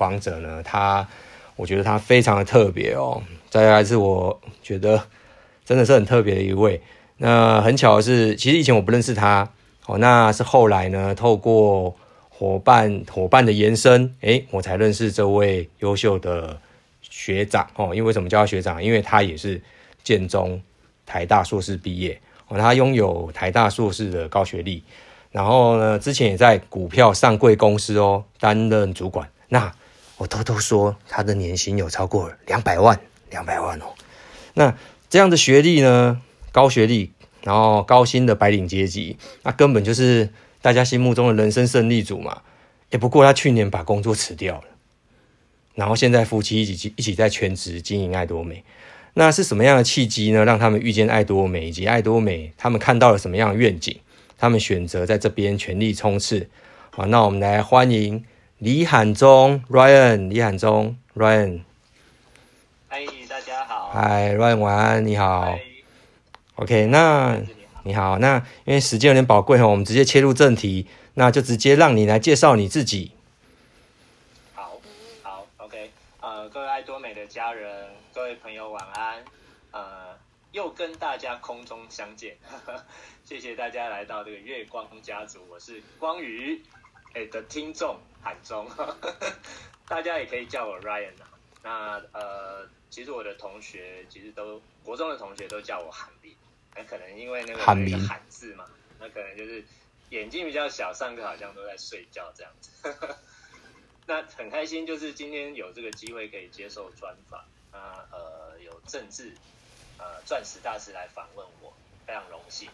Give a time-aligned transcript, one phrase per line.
[0.00, 1.06] 访者呢，他
[1.56, 4.98] 我觉得他非常的特别哦，再来是我觉得
[5.62, 6.80] 真的是很特别的一位。
[7.18, 9.46] 那很巧的是，其实以前我不认识他
[9.84, 11.94] 哦，那是后来呢，透过
[12.30, 16.58] 伙伴伙伴的延伸，诶，我才认识这位优秀的
[17.02, 17.94] 学长哦。
[17.94, 18.82] 因为什么叫他学长？
[18.82, 19.60] 因为他也是
[20.02, 20.58] 建中、
[21.04, 24.82] 台大硕士毕业哦，他拥有台大硕士的高学历，
[25.30, 29.28] 然后呢，之前也在股票上柜公司哦担任主管。
[29.50, 29.70] 那
[30.20, 33.00] 我偷偷说，他的年薪有超过两百万，
[33.30, 33.86] 两百万哦。
[34.52, 34.76] 那
[35.08, 36.20] 这样的学历呢，
[36.52, 37.10] 高学历，
[37.42, 40.28] 然后高薪的白领阶级，那根本就是。
[40.62, 42.42] 大家心目中的人生胜利组嘛，
[42.90, 44.64] 也不过他去年把工作辞掉了，
[45.74, 48.62] 然后现在夫妻一起一起在全职经营爱多美，
[49.14, 50.44] 那是什么样的契机呢？
[50.44, 53.98] 让他们遇见爱多美，以及爱多美他们看到了什么样的愿景？
[54.36, 56.46] 他们选择在这边全力冲刺。
[56.90, 58.22] 好，那我们来欢迎
[58.60, 61.62] 李罕忠 Ryan，李罕忠 Ryan。
[62.90, 63.88] 嗨，大家好。
[63.88, 65.58] 嗨，Ryan 晚安，你好。
[66.56, 67.40] OK，那。
[67.84, 73.12] 你好，那因为时间有点宝贵哈，我们直接切入正题，那就直接让你来介绍你自己。
[74.52, 74.78] 好，
[75.22, 75.90] 好，OK，
[76.20, 79.24] 呃，各位爱多美的家人，各位朋友晚安，
[79.70, 80.14] 呃，
[80.52, 82.84] 又跟大家空中相见，呵呵，
[83.24, 86.60] 谢谢大家来到这个月光家族，我是光宇
[87.14, 88.68] 诶的听众罕忠，
[89.88, 91.28] 大家也可以叫我 Ryan 啊。
[91.62, 96.34] 那呃，其实我的同学其实都国中的同学都叫我罕斌。
[96.74, 98.66] 那可能因为那个那个罕字嘛，
[98.98, 99.64] 那可能就是
[100.10, 102.96] 眼睛比较小，上课好像都在睡觉这样子。
[104.06, 107.78] 那很开心，就是今天有这个机会可以接受专访那，
[108.10, 109.32] 呃，有政治
[109.98, 111.72] 呃钻石大师来访问我，
[112.06, 112.70] 非常荣幸。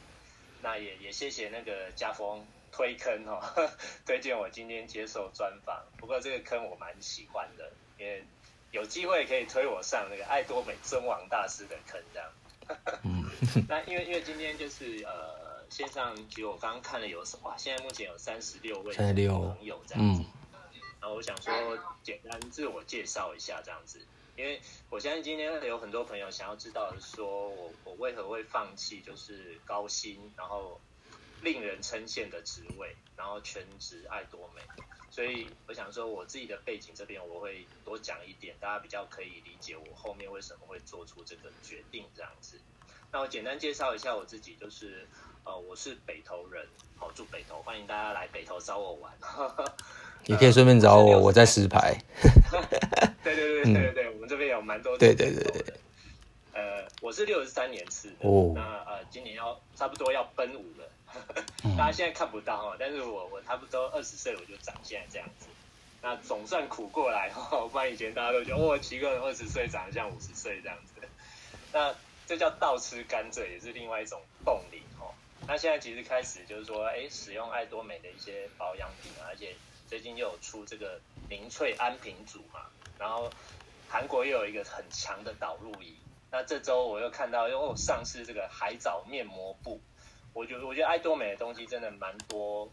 [0.63, 3.41] 那也也谢谢那个家风推坑哦，
[4.05, 5.83] 推荐我今天接受专访。
[5.97, 8.23] 不过这个坑我蛮喜欢的，因为
[8.71, 12.31] 有机会可以推我上那个爱多美尊王大师的坑这样。
[13.03, 13.25] 嗯，
[13.67, 19.17] 那因为因为今天就是呃线上，其实我刚刚看了有什么，现在目前有三十六位朋
[19.65, 24.05] 友这样子，嗯，然后我想说简单自我介绍一下这样子，
[24.37, 24.61] 因为
[24.91, 30.79] 我相信今天有很多朋友想要知道说我我为何会放弃就是高薪然后
[31.47, 34.61] 令人称羡的职位，然后全职爱多美。
[35.13, 42.61] 所以我想说，我自己的背景这边我会多讲一点，大家比较可以理解我后面为什么会做出这个决定这样子。
[43.13, 45.07] 那我简单介绍一下我自己，就是
[45.45, 49.13] 呃，我是北投人，好住北投，欢迎大家来北投找我玩。
[50.27, 51.97] 你可以顺便找我，呃、我在石牌。
[53.23, 54.99] 对对对对对对，嗯、我们这边有蛮多。
[54.99, 55.75] 对对对对。
[56.53, 60.91] 呃，我是六十三年次的，哦、那呃，今年要差不多要奔五了。
[61.77, 65.47] 大家现在看不到哈，但是我我差不多二十岁我就长现在这样子，
[66.01, 71.07] 那总算苦过来哈，不然以前大家都觉得哦，奇怪，二十岁长得像五十岁这样子，
[71.73, 71.95] 那
[72.27, 75.13] 这叫倒吃甘蔗，也是另外一种动力哈。
[75.47, 79.55] 那现在其实开始就是说，哎，使用爱多美的一些保养品，而且
[79.89, 82.61] 最近又有出这个凝萃安瓶组嘛，
[82.99, 83.31] 然后
[83.89, 85.97] 韩国又有一个很强的导入仪，
[86.31, 89.81] 那这周我又看到又上市这个海藻面膜布。
[90.37, 92.71] 我觉得，我觉得爱多美的东西真的蛮多，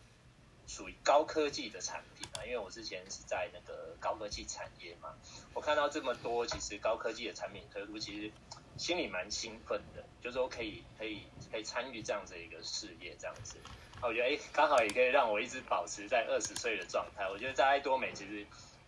[0.68, 2.44] 属于高科技的产品啊。
[2.44, 5.16] 因为我之前是在那个高科技产业嘛，
[5.54, 8.30] 我看到这么多其实高科技的产品推出，其实
[8.78, 13.56] 心里蛮兴奋的，就是说可以可以可以参与这样子一个事业这样子。
[14.02, 17.30] 我觉得哎，刚好也可以让我一直保持在二十岁的状态。
[17.30, 18.46] 我觉得在爱多美其实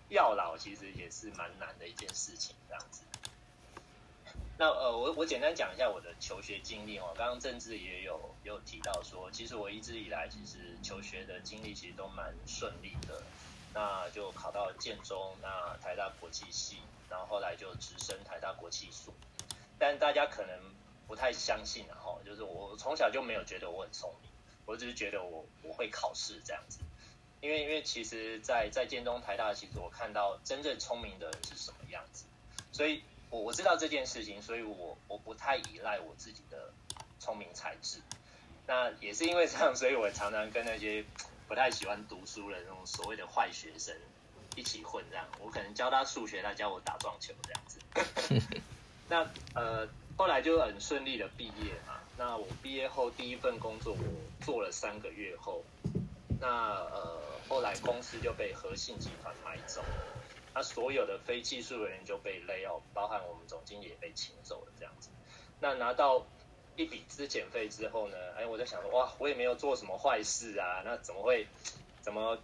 [0.09, 3.04] 要老其实也是蛮难的一件事情这样子。
[4.57, 7.13] 那呃，我我简单讲一下我的求学经历哦。
[7.17, 13.21] 刚刚政治也有有提到说，其实我一直以来其实求学的经历其实都蛮顺利的。
[13.73, 16.77] 那就考到建中，那台大国际系，
[17.09, 19.13] 然后后来就直升台大国际所。
[19.77, 20.57] 但大家可能
[21.05, 24.31] 不太相信然后，就是我从小就没有觉得我很聪明，
[24.65, 26.79] 我只是觉得我我会考试这样子。
[27.41, 32.23] 因为因为其实在，在在建中台大，其实我看到真正聪明的人是什么样子，
[32.71, 33.03] 所以。
[33.35, 36.71] 我我知道这件事情，所以我我不太依赖我自己的
[37.19, 37.99] 聪明才智。
[38.65, 41.03] 那也是因为这样，所以我常常跟那些
[41.49, 43.93] 不太喜欢读书的那种所谓的坏学生
[44.55, 45.03] 一起混。
[45.09, 48.59] 这样，我可能教他数学，他教我打撞球这样子。
[49.09, 49.85] 那呃，
[50.15, 51.99] 后来就很顺利的毕业嘛。
[52.17, 55.61] 那我毕业后第一份工作，我做了三个月后，
[56.39, 59.83] 那呃，后来公司就被和信集团买走。
[60.55, 65.09] 那所有的非技术人员就被 lay off，包含我们总经理也被请走了这样子。
[65.59, 66.25] 那拿到
[66.77, 71.45] 一笔资遣费之后呢，哎，我在想说，哇，我也没有做什么坏事啊，那怎么会，
[72.01, 72.37] 怎么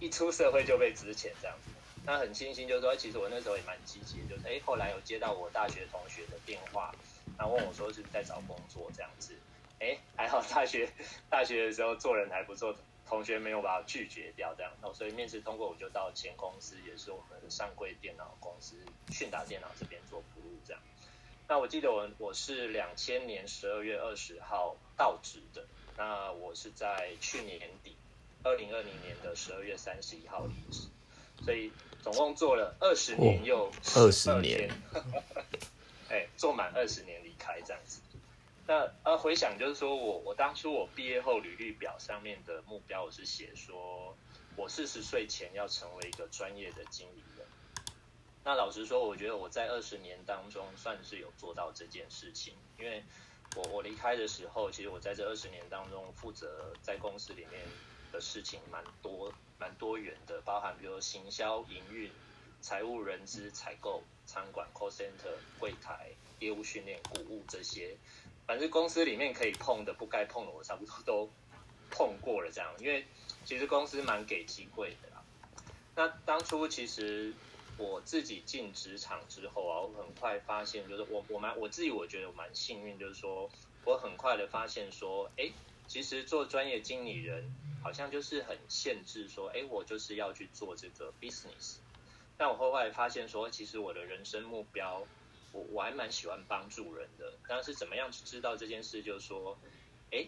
[0.00, 1.70] 一出社会就被资遣这样子？
[2.06, 6.94] 那很庆幸，就是说，其实我那时候也蛮积极，就是哎，后来有接到我大学同学的电话，
[7.38, 9.34] 他问我说是不是在找工作这样子，
[9.80, 10.92] 哎，还好大学
[11.30, 12.74] 大学的时候做人还不错，
[13.14, 18.74] 同学没有把我拒绝掉这样，那所以面试通过我就到前公司，也是我们的上柜电脑公司
[19.12, 20.82] 迅达电脑这边做服务这样。
[21.46, 25.64] 那我记得我我是两千年十二月二十号到职的，
[25.96, 27.96] 那我是在去年底
[28.42, 30.88] 二零二零年的十二月三十一号离职，
[31.44, 31.70] 所以
[32.02, 34.68] 总共做了二十年又二十年，
[36.10, 38.00] 哎，做满二十年离开这样子。
[38.66, 44.16] 那呃回想就是说我我当初我毕业后履历表上面的目标我是写说
[44.56, 47.46] 我四十岁前要成为一个专业的经理人。
[48.46, 53.02] 那老实说，我觉得我在二十年当中算是有做到这件事情，因为
[53.56, 57.62] 我我离开的时候，其实我在这二十年当中负责在公司里面
[58.12, 62.10] 的事情蛮多蛮多元的，包含比如说行销、营运、
[62.60, 67.96] 财务、人资、采购、餐馆、call center、柜台、业务训练、谷物这些，
[68.46, 71.30] 反正公司里面可以碰的、不该碰的，我差不多都
[71.90, 72.50] 碰过了。
[72.52, 73.06] 这样，因为
[73.44, 75.22] 其实公司蛮给机会的啦。
[75.94, 77.32] 那当初其实。
[77.76, 83.50] 我自己进职场之后啊，我很快发现，就是我我蛮我自己我觉得我蛮幸运，就是说
[83.84, 85.50] 我很快的发现说，哎，
[85.88, 87.52] 其实做专业经理人
[87.82, 91.78] 好像就是很限制，说，哎，我就是要去做这个 business。
[92.36, 95.04] 但我后来发现说，其实我的人生目标，
[95.54, 97.32] 我我还蛮喜欢帮助人的。
[97.48, 99.02] 但是怎么样知道这件事？
[99.02, 99.56] 就是说，
[100.10, 100.26] 哎，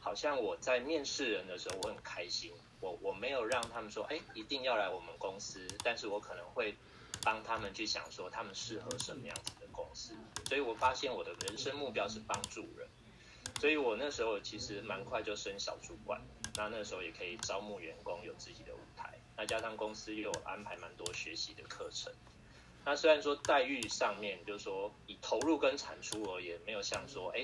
[0.00, 2.52] 好像我在面试人的时候，我很开心。
[2.80, 6.74] 我我没有让他们说，哎，一定要来我们公司，但是我可能会
[7.22, 10.14] 帮他们去想说，他们适合什么样子的公司。
[10.46, 12.86] 所以我发现我的人生目标是帮助人，
[13.58, 16.20] 所以我那时候其实蛮快就升小主管，
[16.56, 22.12] 那那时候也可以招募员工，有自己的舞台，那加上公司又有安排蛮多学习的课程。
[22.84, 27.42] 那虽然说待遇上面，就是说以投入跟产出而言，没有像说，哎，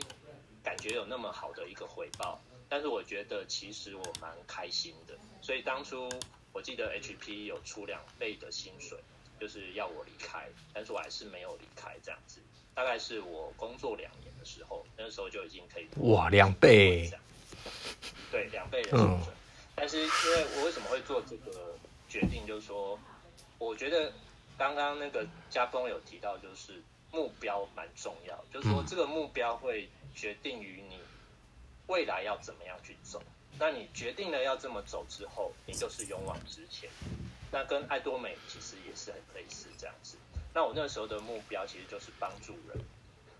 [0.62, 2.40] 感觉有那么好的一个回报。
[2.68, 6.08] 但是我觉得其实我蛮开心的，所以当初
[6.52, 8.98] 我记得 HP 有出两倍的薪水，
[9.40, 12.40] 就是要我离开，但是我还是没有离开这样子。
[12.72, 17.10] 大概是我工作两年的时候，那时候就已经可以哇两倍，
[18.30, 19.32] 对两倍的薪水。
[19.32, 19.36] 嗯、
[19.74, 21.76] 但是因为我为什么会做这个
[22.08, 22.96] 决定，就是说
[23.58, 24.12] 我觉得
[24.60, 31.00] 刚刚那个家峰有提到，就是目标蛮重要，就是说这个目标会决定于你。
[31.86, 33.22] 未来要怎么样去走？
[33.58, 36.90] 那你决定了要这么走之后，你就是勇往直前。
[37.50, 40.18] 那跟爱多美其实也是很类似这样子。
[40.52, 42.78] 那我那时候的目标其实就是帮助人，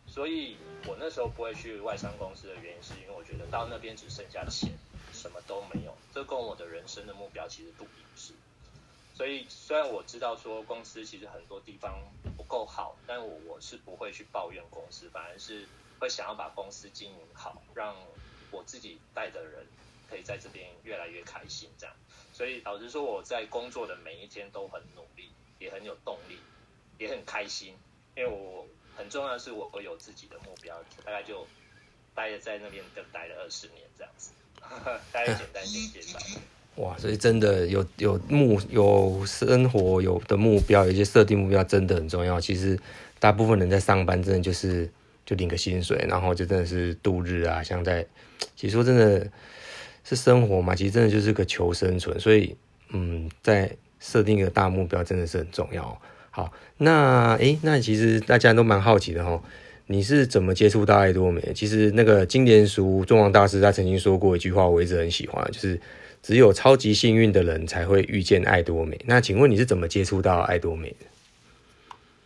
[0.06, 0.56] 所以
[0.86, 4.72] 我那时候不会去外商公司的原因，是因为我觉得到那边只剩下钱，
[5.12, 8.32] 什么都没有，这跟我的人生的目标其实不一致。
[9.20, 12.00] 所以虽然我知道说公司其实很多地方
[12.38, 15.68] 不够好，但我我是不会去抱怨公司，反而是
[15.98, 17.94] 会想要把公司经营好，让。
[18.52, 19.64] 我自己带的人
[20.08, 21.94] 可以在这边越来越开心，这样，
[22.32, 25.30] 所以老实说，我在工作的每一天都很努力，
[25.60, 26.36] 也很有动力，
[26.98, 27.76] 也很开心，
[28.16, 31.46] 因为我很重要的是我我有自己的目标，大概就
[32.12, 34.32] 待在那边就待了二十年这样子，
[35.12, 36.18] 大概简单先介绍。
[36.80, 42.40] 哇，所以真的有有目有生活有的目标，有些设定目标真的很重要。
[42.40, 42.78] 其实
[43.18, 44.88] 大部分人在上班，真的就是
[45.26, 48.06] 就领个薪水，然后就真的是度日啊，像在。
[48.56, 49.26] 其实说真的，
[50.04, 52.56] 是生活嘛，其实真的就是个求生存，所以
[52.88, 56.00] 嗯，在设定一个大目标真的是很重要。
[56.30, 59.40] 好，那诶，那其实大家都蛮好奇的齁，
[59.86, 61.52] 你是怎么接触到爱多美？
[61.54, 65.78] 其实那个金莲淑中王大师他曾经说过一句话，我一直很喜欢，就是
[66.22, 69.00] 只有超级幸运的人才会遇见爱多美。
[69.06, 71.06] 那请问你是怎么接触到爱多美的？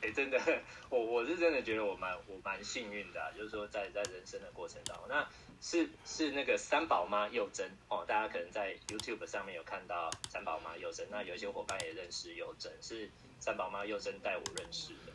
[0.02, 0.40] 诶，真的，
[0.88, 5.26] 我我是真的觉得我蛮我蛮幸运的，就是说在在人生的过程当中，那。
[5.60, 13.08] 是是那个三宝妈幼珍哦，大家可能在 YouTube 上面有看到三宝妈幼珍，那有一些伙伴也认识幼珍，是
[13.40, 15.12] 三宝妈幼珍带我认识的。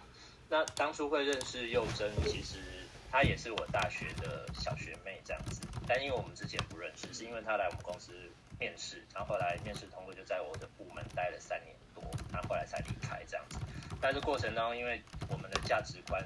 [0.49, 2.57] 那当初会认识幼珍，其实
[3.11, 8.13] 她也是我大学的小学妹这样子，但因为我们之前不认识，是因为她来我们公司
[8.59, 13.57] 面试，然后后来面试通过，就在我的部门待了三年多，然后后来才离开这样子。
[14.01, 16.23] 但是过程当中，因为我们的价值观，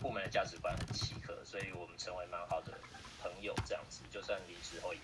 [0.00, 2.72] 部门的价值观很契合，所以我们成为蛮好的。
[3.22, 5.00] 朋友这样子，就算离职后也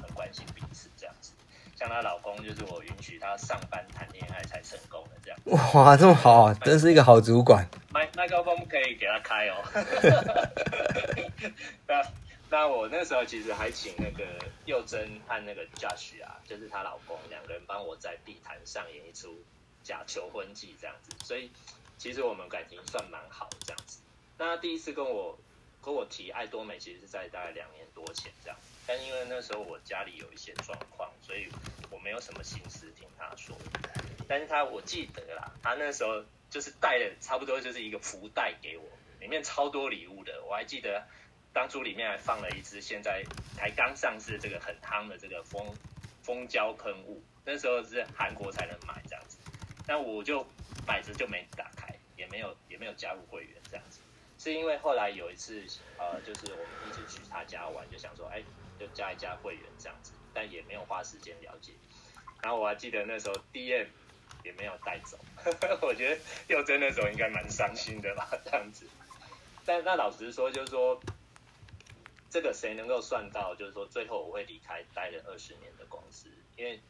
[0.00, 1.32] 很关心彼此这样子。
[1.74, 5.74] 像她老公，就是我允许她上班谈恋爱才成功的这样。
[5.74, 7.66] 哇，这么好啊，真是一个好主管。
[7.90, 9.56] 麦麦克风可以给他开哦。
[11.88, 12.00] 那
[12.50, 14.24] 那我那时候其实还请那个
[14.64, 19.38] 幼珍和那个 Josh 啊，就是她老公两个人帮我在地毯上演一出
[19.82, 21.50] 假求婚季这样子，所以
[21.98, 24.00] 其实我们感情算蛮好这样子。
[24.38, 25.38] 那第一次跟我
[25.82, 31.48] 跟我提爱多美，其实是在大概两年多前这样，但因为那时候我家里有一些状况，所以
[31.90, 33.54] 我没有什么心思听他说。
[34.26, 38.84] 但是他我记得啦，他那时候就是带了差不多就是一个福袋给我，
[39.20, 41.06] 里面超多礼物的，我还记得。
[41.52, 43.24] 当初里面还放了一支现在
[43.56, 45.74] 才刚上市这个很夯的这个蜂
[46.22, 49.38] 蜂胶喷雾，那时候是韩国才能买这样子，
[49.86, 50.46] 但我就
[50.86, 54.00] 摆着就没打开，也没有也没有加入会员这样子，
[54.38, 55.64] 是因为后来有一次
[55.98, 58.42] 呃，就是我们一起去他家玩，就想说哎，
[58.78, 61.72] 就加一加会员这样子，但也没有花时间了解，
[62.42, 63.86] 然后我还记得那时候 DM
[64.44, 65.18] 也没有带走，
[65.82, 68.86] 我觉得又真那时候应该蛮伤心的吧这样子，
[69.64, 71.00] 但那老实说就是说。
[72.30, 73.54] 这个谁能够算到？
[73.54, 76.80] 就是说，最后我会离开待了二十年的公司，因为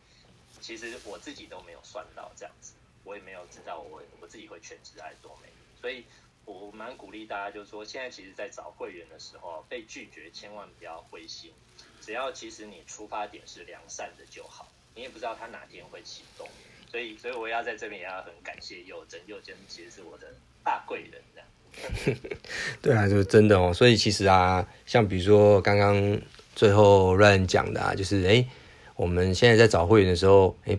[0.61, 5.49] 其实我自己都没有算到这样子，我也没有知道我我自己会全职爱多美，
[5.80, 6.04] 所以
[6.45, 11.52] 我蛮鼓励大家，就是说，现在其实，在找会员的时候，被拒绝千万不要灰心，
[12.00, 16.49] 只要其实你出发点是良善的就好，你也不知道他哪天会启动，
[16.90, 20.26] 所以所以我要在这边也要很感谢佑真，佑真其实是我的
[20.64, 22.18] 大贵人这样。
[22.83, 23.73] 对啊，就是真的哦。
[23.73, 26.18] 所以其实啊，像比如说刚刚
[26.54, 28.45] 最后 Ryan 讲的啊，就是哎，
[28.97, 30.76] 我们现在在找会员的时候，哎，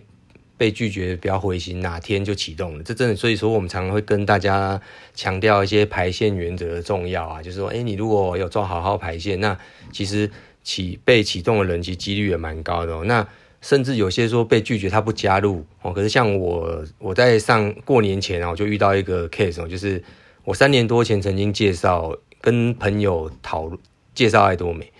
[0.58, 2.82] 被拒绝不要灰心，哪天就启动了。
[2.82, 4.78] 这真的，所以说我们常常会跟大家
[5.14, 9.56] 强调一些排线原则的重要啊，就是说，哎，你如果有做好好排线，那
[9.92, 10.30] 其实
[10.62, 13.04] 启被启动的人其实几率也蛮高的哦。
[13.06, 13.26] 那
[13.60, 20.02] 甚至有些说被拒绝他不加入哦，可是像我我在上过年前啊，我就遇到一个 case 哦，就是。
[20.42, 23.70] 我三年多前曾经介绍跟朋友讨
[24.14, 24.90] 介绍爱多美，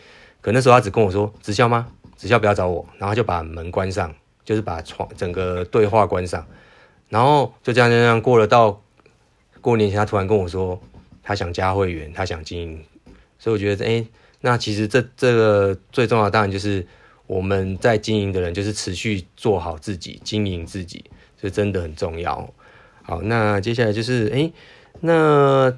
[0.43, 1.89] 可那时候他只跟我说直销吗？
[2.15, 4.15] 直销不要找我，然后就把门关上，
[4.45, 6.47] 就是把窗整个对话关上，
[7.09, 8.83] 然后就这样这样过了到
[9.63, 10.79] 过年前，他突然跟我说
[11.23, 12.85] 他想加会员，他想经营，
[13.39, 14.05] 所以我觉得哎、
[14.43, 16.87] 那其实这这个最重要的当然就是
[17.31, 21.05] 我们在经营的人就是持续做好自己经营自己，
[21.41, 22.53] 这真的很重要。
[23.05, 24.53] 好，那接下来就是哎。
[25.03, 25.73] 那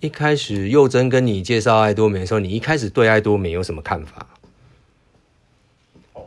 [0.00, 4.26] 一开始佑真跟你介绍爱多美的时候，你一开始对爱多美有什么看法？
[6.12, 6.26] 哦，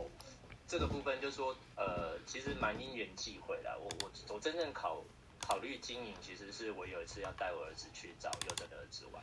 [0.66, 3.70] 这个部分就是说，呃，其实蛮因缘际会的。
[3.78, 5.04] 我我我真正考
[5.38, 9.22] 考虑经营，其实是我有一次要带我儿子去找佑真的儿子玩。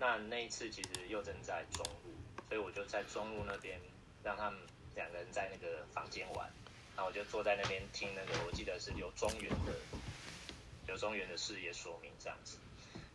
[0.00, 2.10] 那那一次其实佑真在中路，
[2.48, 3.78] 所以我就在中路那边
[4.24, 4.58] 让他们
[4.98, 6.50] 两个人在那个房间玩，
[6.96, 9.72] 然后我就坐在那边听那个，我记得是刘中原的。
[10.88, 12.56] 刘中原的事业说明这样子，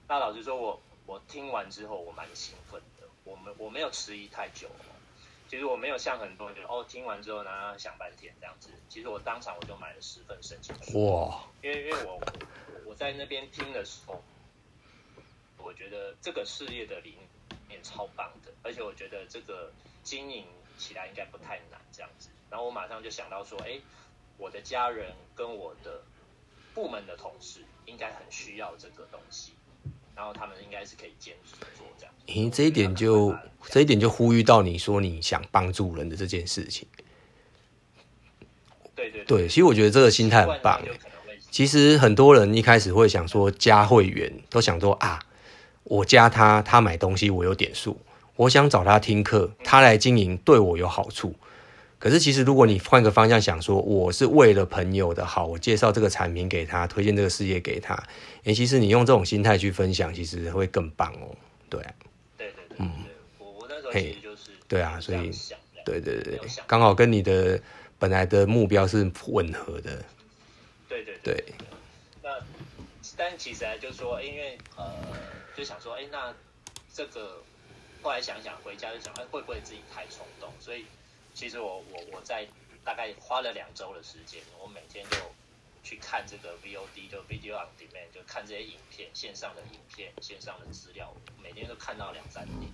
[0.08, 4.94] 那老实说我，我我听完之后我蛮兴奋的，我们我没有迟疑太久哦，
[5.50, 12.22] 其实我没有像很多人觉得哦，听完之后呢想半天这样子，其实我当场我就买了十份申请书哇，因为因为我
[12.86, 14.24] 我在那边听的时候，
[15.58, 17.18] 我觉得这个事业的理
[17.68, 19.74] 念超棒的，而且我觉得这个
[20.04, 20.46] 经营
[20.78, 23.80] 起来应该不太难这样子，然后我马上就想到说，哎，
[24.38, 26.02] 我的家人跟我的。
[26.76, 29.52] 部门的同事应该很需要这个东西，
[30.16, 32.12] 然后他们应该是可以坚持做这样。
[32.26, 33.32] 咦，这一点就
[33.70, 36.88] 这一点就呼吁到你说你想帮助人的这件事情。
[38.96, 40.82] 对对对，对，其实我觉得这个心态很棒。
[41.52, 45.24] 其实很多人一开始会想说加会员，都想说啊，
[45.84, 48.02] 我加他，他买东西我有点数，
[48.36, 51.36] 我想找他听课，他来经营对我有好处。
[52.00, 57.94] 可是，其实如果你换个方向想说，我是为了朋友的好，我介绍这个产品给他，推荐这个事业给他，
[58.44, 61.34] 哎，其实你用这种心态去分享，其实会更棒哦。
[61.70, 61.82] 对，
[62.38, 62.92] 对对对，嗯，
[63.38, 65.32] 我我那时候其实就是对啊，所以
[65.86, 66.38] 对对对，
[66.68, 67.58] 刚好跟你的
[67.98, 70.04] 本来的目标是吻合的。
[70.90, 71.54] 对对对，对。
[72.22, 72.30] 那
[73.16, 74.92] 但其实就是说，因为呃，
[75.56, 76.34] 就想说，哎，那
[76.94, 77.42] 这个
[78.04, 80.54] 后来想想，回家就想，哎，会不会自己太冲动？
[80.60, 80.86] 所以。
[81.36, 82.48] 其实我我我在
[82.86, 85.18] 大概花了两周的时间，我每天就
[85.84, 92.72] 去看这个 VOD，就 Video on Demand，就看这些影片，线上的影片，线上的资料，每天都看到两三点。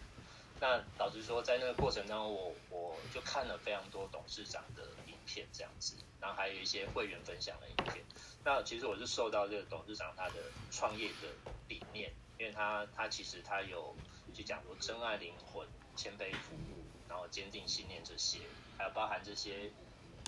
[0.60, 8.04] 那老实说，在那个过程当中，我我就看了非常多董事长的影片，这样子，然后还有一些会员分享的影片。
[8.44, 10.36] 那其实我是受到这个董事长他的
[10.70, 11.30] 创业的
[11.70, 13.96] 理念，因为他他其实他有
[14.34, 16.80] 去讲说珍爱灵魂，谦卑服务。
[17.10, 18.38] 然后坚定信念这些，
[18.78, 19.72] 还有包含这些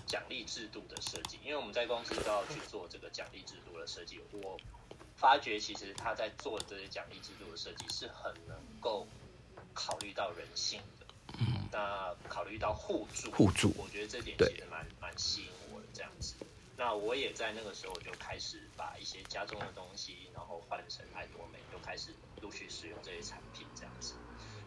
[0.07, 4.19] 奖励制度的设计，因为我们在公司都要去做这个奖励制度的设计。
[4.31, 4.59] 我
[5.15, 9.05] 发觉其实他在做这些奖励制度的设计是很能够
[9.75, 11.05] 考虑到人性的，
[11.37, 16.33] 嗯那考虑到互助，互助，我觉得这点其实蛮蛮吸引我的这样子。
[16.81, 22.11] 那我也在那个时候就开始把一些家中的东西，然后换成爱多美，就开始
[22.41, 24.15] 陆续使用这些产品这样子。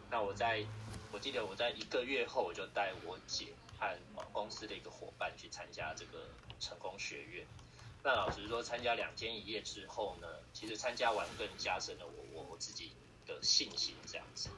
[0.09, 0.64] 那我在，
[1.11, 3.49] 我记得我在一个月后，我就带我姐
[3.80, 3.99] 和
[4.33, 6.30] 公司的一个伙伴去参加这个
[6.61, 7.44] 成功学院。
[8.04, 12.92] 那老实说，参加两天一夜之后呢，其实参加完更加深了我我我自己
[13.26, 14.50] 的信心这样子。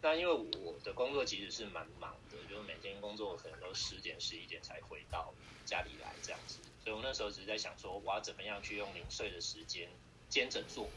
[0.00, 9.88] 那因为我的工作其实是蛮忙的，就是每天工作可能都十点十一点才回到家里来这样子，所以我那时候只是在想说，我要怎么样去用零碎的时间
[10.28, 10.88] 兼着做，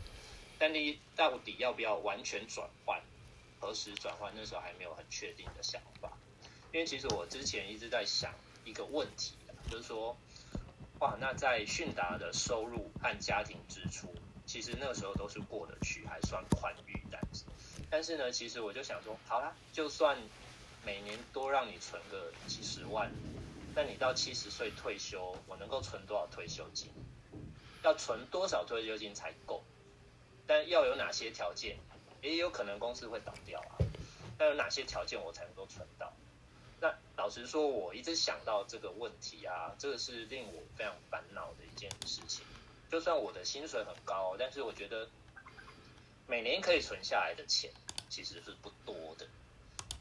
[0.60, 3.02] 但你到底要不要完全转换，
[3.60, 6.16] 何时转换，那时候还没有很确定的想法。
[6.72, 8.32] 因为其实我之前一直在想
[8.66, 9.34] 一个问题，
[9.68, 10.16] 就是说，
[11.00, 14.14] 哇，那在迅达的收入和家庭支出，
[14.46, 17.46] 其实那时候都是过得去，还算宽裕，但是。
[17.90, 20.16] 但是呢，其实我就想说，好啦，就算
[20.86, 23.12] 每年多让你存个几十万，
[23.76, 26.90] 那你到七十岁退休，我能够存多少退休金？
[27.84, 29.64] 要存多少退休金才够？
[30.46, 31.78] 但要有哪些条件？
[32.22, 33.78] 也有可能公司会倒掉啊。
[34.38, 36.14] 那有哪些条件我才能够存到？
[36.82, 42.46] 那老实说，我一直想到这个问题啊，这个是令我非常烦恼的一件事情。
[42.92, 45.10] 就算我的薪水很高，但是我觉得。
[46.28, 47.72] 每年可以存下来的钱
[48.08, 49.26] 其实是不多的，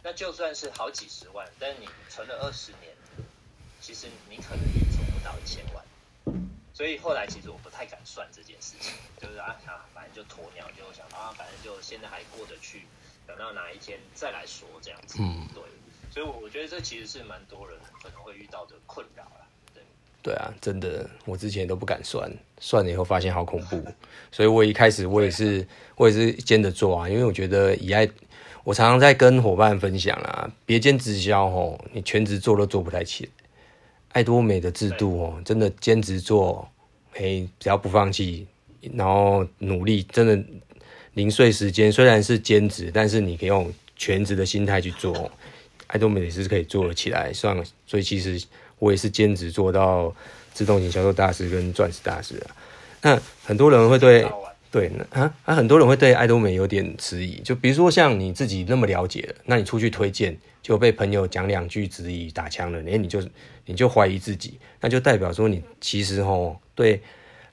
[0.03, 2.95] 那就算是好几十万，但你存了二十年，
[3.89, 5.83] 其实你可能也存不到一千万。
[6.75, 9.57] 所以后来其实我不太敢算这件事情， 就是啊，
[9.95, 12.83] 反正就鸵鸟，就想啊，反正就现在还过得去，
[13.27, 15.17] 等到哪一天再来说这样子。
[15.23, 15.63] 嗯，对，
[16.13, 19.49] 所以我觉得这其实是蛮多人可能会遇到的困扰啦。
[20.23, 22.31] 对啊，真的，我之前都不敢算，
[22.61, 23.83] 算了以后发现好恐怖，
[24.31, 25.67] 所以我一开始我也是，
[25.97, 28.07] 我也是兼着做啊，因为我觉得以爱，
[28.65, 33.31] 我常常在跟伙伴分享啊，别兼直销哦，你全职做都做不太起来。
[34.13, 36.69] 爱多美的制度哦，真的兼职做，
[37.15, 38.47] 哎，只要不放弃，
[38.95, 40.39] 然后努力，真的
[41.15, 45.31] 零碎时间虽然是兼职，但是你可以用全职的心态去做，
[45.87, 48.43] 爱多美也是可以做得起来，算，所以其实。
[48.81, 50.15] 我也是兼职做到
[50.55, 52.55] 自动型销售大师跟钻石大师啊。
[53.03, 54.25] 那很多人会对
[54.71, 57.41] 对啊啊，很多人会对爱多美有点迟疑。
[57.41, 60.39] 就比如说像你自己那么了解，那你出去推荐
[60.69, 63.27] 就被朋友讲两句质疑打枪了，哎，你就
[63.65, 67.01] 你就怀疑自己，那就代表说你其实哦对。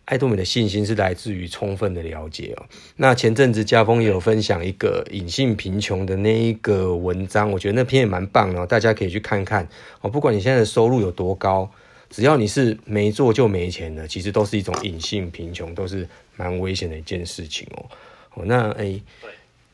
[0.07, 2.65] 爱多美的信心是来自于充分的了解哦。
[2.97, 9.67] 那前阵子家峰也有分享一个隐性贫穷的那一个文章，我觉得那篇也蛮棒的，大家可以去看看
[10.01, 10.09] 哦。
[10.11, 11.71] 不管你现在的收入有多高，
[12.11, 17.85] 只要你是没做就没钱的，其实都是一种隐性贫穷，都是蛮危险的一件事情哦。
[18.35, 19.01] 哦，那哎，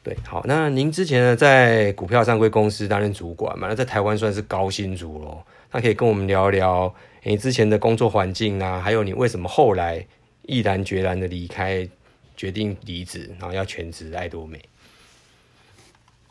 [0.04, 3.68] 对，好，那您之前呢在股票上柜公司担任主管嘛？
[3.68, 5.46] 那在台湾算是高薪族咯。
[5.72, 10.08] 那可以跟我们聊聊你之前的工作环境啊，还有你为什么后来。
[10.44, 11.88] 毅然决然的离开，
[12.36, 14.58] 决定离职，然后要全职爱多美。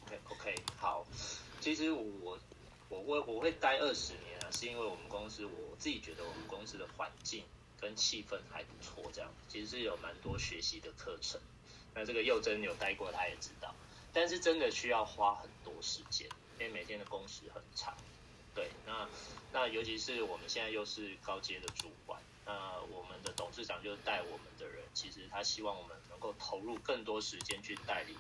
[0.04, 1.06] OK OK，好。
[1.60, 2.36] 其实我
[2.88, 7.44] 我会我会待二十年啊，是因为我们公司我自己觉得我们公司的环境
[7.80, 11.40] 跟气氛还不错，这样其实是有蛮多学习的课程。
[11.94, 13.74] 那这个佑真有待过，他也知道。
[14.12, 17.96] 但是真的需要花很多时间，因为每天的工时很长。
[18.54, 19.08] 对，那
[19.52, 22.20] 那尤其是我们现在又是高阶的主管。
[22.44, 28.16] 那我们的董事长就是带我们的人，其实他希望我们能够投入更多时间去带领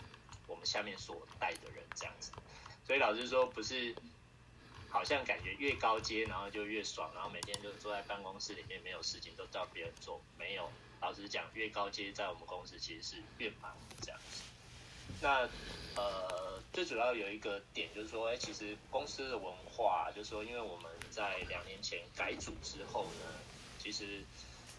[0.46, 2.30] 我们下面所带的人，这样子。
[2.86, 3.92] 所以老实说，不是
[4.88, 10.20] 好像感觉越高阶，然后就越爽，然后每天就坐在办公室里面没有事情都叫别人做。
[10.38, 14.42] 没有，老实讲，越高阶在我们公司其实是越忙这样子。
[15.20, 15.48] 那
[15.96, 23.26] 呃，最主要有一个点就是说，哎，其实公司的文化，就是说，因为我们在两年前改组之后呢。
[23.82, 24.22] 其实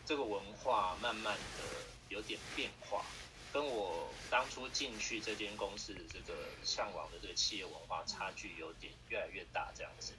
[0.06, 1.64] 这个文化慢慢的
[2.10, 3.04] 有点变化，
[3.52, 10.14] 跟我当初进去这间公司的这个向往的这个企业文化差距有点越来越大这样子。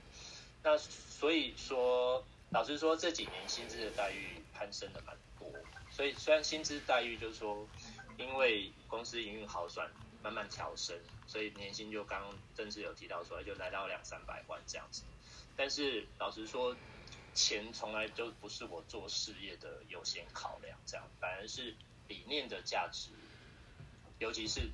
[0.64, 5.16] 那所以说，老实说，这几年薪资的待遇攀升的蛮。
[6.02, 7.64] 所以虽然薪资待遇就是说，
[8.18, 9.88] 因为公司营运好转，
[10.20, 15.04] 慢慢调升，所以年薪就刚正式有提到出来，就来到两三百万这样子。
[15.56, 16.74] 但是老实说，
[17.34, 21.72] 钱从来就不是我做事业的优先考量，这样反而是
[22.08, 23.10] 理念的价值，
[24.18, 24.68] 尤其是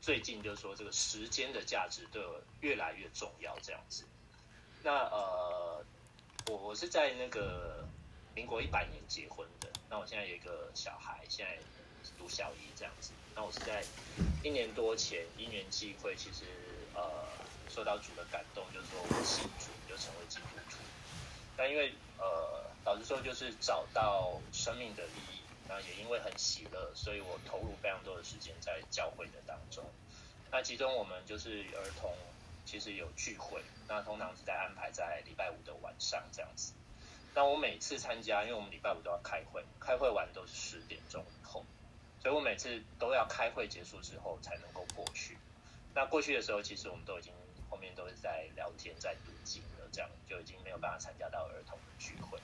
[0.00, 4.04] 最近就是说这个时间的价值对我越来越重要，这样子。
[4.84, 5.84] 那呃，
[6.46, 7.84] 我我是在那个
[8.32, 11.58] 民国一百年结婚的，那我现在有一个小孩，现在
[12.18, 13.12] 读小一这样子。
[13.34, 13.82] 那我是在
[14.42, 16.44] 一年多前因缘际会，其实
[16.94, 17.02] 呃
[17.68, 20.76] 受到主的感动，就是说我信主就成为基督徒。
[21.56, 25.38] 但因为呃，老实说，就是找到生命的意义。
[25.70, 29.84] 那也因为很喜乐，所以我投入非常多的时间在教会的当中。
[30.50, 32.10] 那其中我们就是儿童，
[32.64, 36.72] 其实有聚会，那通常是在安排在礼拜五的晚上这样子。
[37.38, 41.64] 那我每次参加，因为我们礼拜五都要开会，开会完都是十点钟以后，
[42.20, 45.38] 所以我每次都要开会结束之后才能够过去。
[45.94, 47.32] 那过去的时候，其实我们都已经
[47.70, 52.40] 后面都是在聊天、在读经了，这样就已经没有办法参加到儿童的聚会。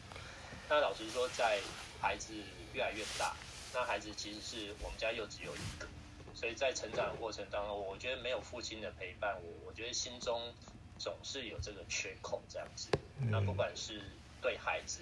[0.68, 1.58] 那老实说，在
[2.00, 2.32] 孩子
[2.72, 3.34] 越来越大，
[3.72, 5.88] 那孩子其实是我们家又只有一个，
[6.36, 10.54] 所以在成长的过程当中，我觉得没有父亲的陪伴，我我觉得心中
[11.00, 12.90] 总是有这个缺口这样子。
[13.28, 14.00] 那不管是
[14.44, 15.00] 对孩子，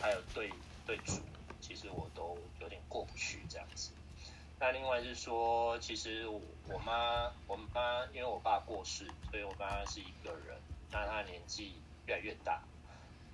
[0.00, 0.50] 还有对
[0.86, 1.20] 对主，
[1.60, 3.90] 其实我都有点过不去这样子。
[4.58, 10.56] 那另外是说，其实我妈，我妈因为我爸过世，所以我妈是一个人。
[10.90, 11.74] 那她年纪
[12.06, 12.62] 越来越大，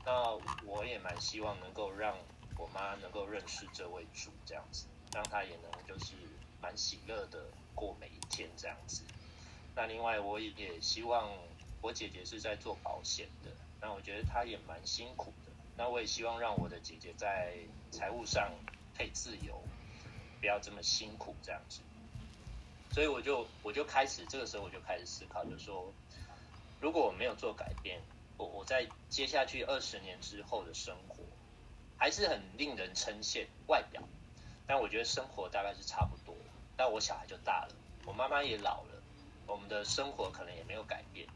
[0.04, 0.32] 那
[0.66, 2.18] 我也蛮希望能够让
[2.58, 6.14] 我妈能够认识这位主这样子，让她也能就是
[6.60, 9.04] 蛮喜乐的过每一天这样子。
[9.76, 11.30] 那另外我也也希望
[11.80, 15.32] 我姐姐是在做保险的，那我觉得她也蛮辛苦。
[15.76, 17.54] 那我也希望让我的姐姐在
[17.90, 18.52] 财务上
[18.96, 19.60] 可以自由，
[20.40, 21.80] 不要这么辛苦这样子。
[22.92, 25.92] 所以我就我就开始这个时候我就开始思考，就说，
[26.80, 28.00] 如果我没有做改变，
[28.36, 31.16] 我我在接下去二十年之后的生活
[31.98, 34.00] 还是很令人称羡外表，
[34.66, 36.36] 但我觉得生活大概是差不多。
[36.76, 39.02] 但我小孩就大了，我妈妈也老了，
[39.46, 41.26] 我们的生活可能也没有改变。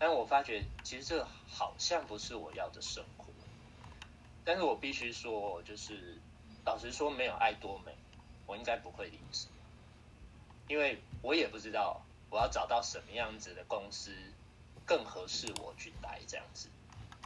[0.00, 3.21] 但我发觉其实这好像不是我要的生活。
[4.44, 6.18] 但是我必须说，就是
[6.64, 7.94] 老实说，没有爱多美，
[8.46, 9.46] 我应该不会离职，
[10.68, 14.12] 因为我也不知道我要找到什么样子的公司
[14.84, 16.68] 更合适我去待这样子。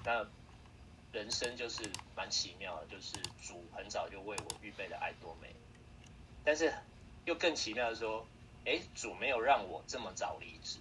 [0.04, 0.26] 那
[1.12, 5.54] 人生就是蛮奇妙的，就是主很早就为我预备了爱多美，
[6.44, 6.72] 但是
[7.24, 8.26] 又更奇妙的说，
[8.66, 10.78] 哎，主没有让我这么早离职。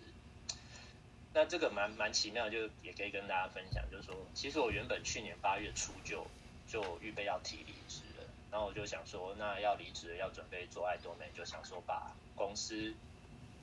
[1.35, 6.25] 那这个蛮蛮奇妙，就也可以跟大家分享，就是说，其实我原本去年八月初就
[6.65, 12.93] 就预备要提离职了，然后我就想说，那要离职要准备做爱多美，就想说把公司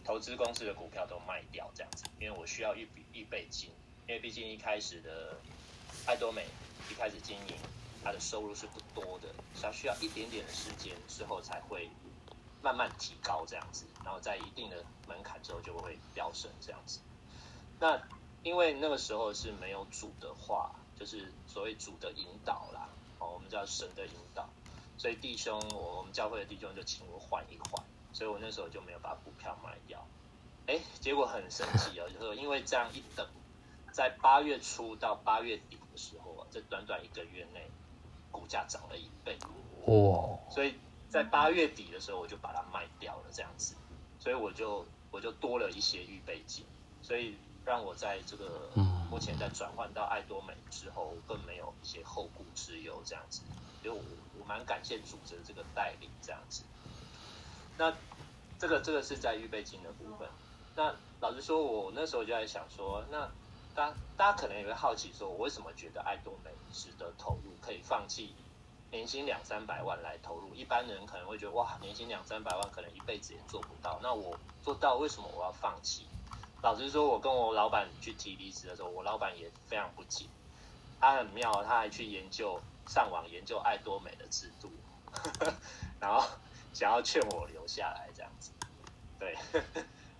[0.04, 3.70] 投资公司的股票都卖掉这样子，因为我需要一笔预备金，
[4.06, 5.38] 因为毕竟一开始的
[6.04, 6.44] 爱多美
[6.90, 7.56] 一开始经营，
[8.04, 9.28] 它的收入是不多的，
[9.62, 11.88] 它需要一点点的时间之后才会
[12.62, 17.00] 慢慢提高这样子，然后在一定的门槛之后就会飙升这样子。
[17.82, 18.00] 那
[18.44, 24.48] 因为那个时候是没有主的话，就是所谓主的引导啦，哦，我们叫神的引导，
[24.96, 30.06] 所以弟兄，我我们教会的弟兄就请我缓一缓，所以我那时候就没有把股票卖掉。
[30.68, 33.28] 哎，结果很神奇哦，就是因为这样一等，
[33.90, 37.68] 在八月初到八月底的时候啊，这短短一个月内，
[38.30, 39.36] 股价涨了一倍。
[39.86, 40.38] 哇！
[40.48, 40.76] 所以
[41.10, 43.74] 在八月底的时候，我就把它卖掉了，这样子，
[44.20, 46.64] 所以我就我就多了一些预备金，
[47.02, 47.36] 所以。
[47.64, 48.68] 让我在这个
[49.10, 53.42] 目前在转换到爱多美之后，更没有一些后顾之忧这样子，
[53.82, 54.02] 所以我
[54.38, 56.64] 我蛮感谢主的这个带领这样子。
[57.78, 57.94] 那
[58.58, 60.28] 这个这个是在预备金的部分。
[60.74, 63.30] 那老实说，我那时候就在想说，那
[63.74, 68.34] 大家大家可能也会好奇说，我为什么觉得爱多美值得投入，可以放弃
[68.90, 70.54] 年薪两三百万来投入？
[70.54, 74.00] 一般人可能会觉得哇，年薪两三百万可能一辈子也做不到。
[74.02, 76.06] 那我做到，为什么我要放弃？
[76.62, 80.26] 老实说，我跟我老板去提离职的时候，我老板也非常不解。
[81.00, 84.70] 他很妙，他还去研究上网研究爱多美的制度，
[85.98, 86.24] 然后
[86.72, 88.52] 想要劝我留下来这样子。
[89.18, 89.36] 对，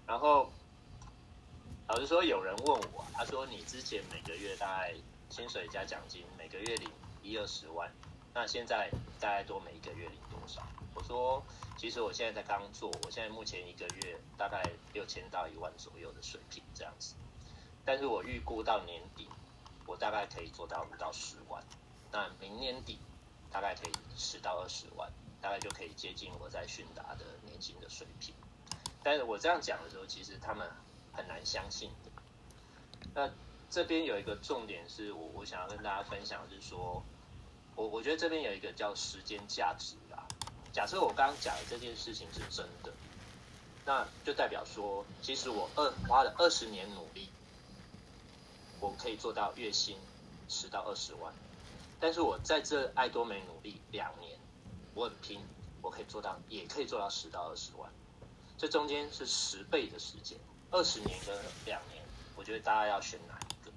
[0.05, 0.51] 然后
[1.87, 4.93] 老实说，有人问我，他说你之前每个月大概
[5.31, 6.91] 薪水加奖金，每个月领
[7.23, 7.89] 一二十万，
[8.35, 10.61] 那现在大概多每一个月领多少？
[10.97, 11.41] 我说。
[11.83, 17.17] 其实我现在才刚做，我现在目前一个月大概六千到一万左右的水平这样子，
[17.85, 19.29] 但是我预估到年底，
[19.85, 21.61] 我大概可以做到五到十万，
[22.13, 23.01] 那明年底
[23.51, 28.33] 大概可以十到二十万，大概就可以接近我在迅达的年薪的水平。
[29.03, 30.71] 但是我这样讲的时候，其实他们
[31.13, 32.23] 很难相信的。
[33.13, 33.29] 那
[33.69, 37.03] 这边有一个重点是我我想要跟大家分享，是说
[37.75, 39.97] 我我觉得这边有一个叫时间价值。
[40.73, 42.91] 假设我刚刚讲的这件事情是真的，
[43.85, 47.29] 那就代表说，其实我二花了二十年努力，
[48.81, 49.99] 我可以做到月薪
[50.49, 51.33] 十到二十万。
[52.01, 54.39] 但是我在这爱多美努力两年，
[54.95, 55.41] 我很拼，
[55.83, 57.93] 我可以做到，也可以做到十到二十万。
[58.57, 60.39] 这中间是十倍的时间，
[60.71, 62.03] 二十年跟两年，
[62.35, 63.71] 我觉得大家要选哪一个？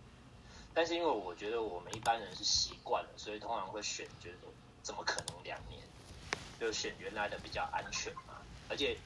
[0.73, 4.38] 但是因为我觉得我们一般人是习惯了，所以通常会选，觉得
[4.81, 5.85] 怎么可能两年？
[6.60, 8.41] 就选原来的比较安全嘛。
[8.70, 8.98] 而且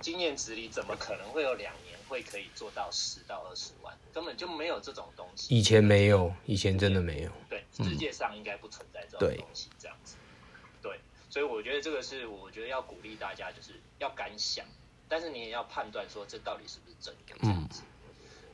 [0.00, 3.96] 经验值里怎么可能会有两年会可以做到十到二十万？
[4.12, 5.54] 根本就没有这种东西。
[5.54, 7.30] 以前没有，以前真的没有。
[7.48, 10.16] 对，世界上应该不存在这种东西，这样子。
[10.82, 14.66] 对，所以我觉得这个是我觉得要鼓励大家，就是要敢想，
[15.08, 17.82] 但是你也要判断说这到底是不是真的这样子。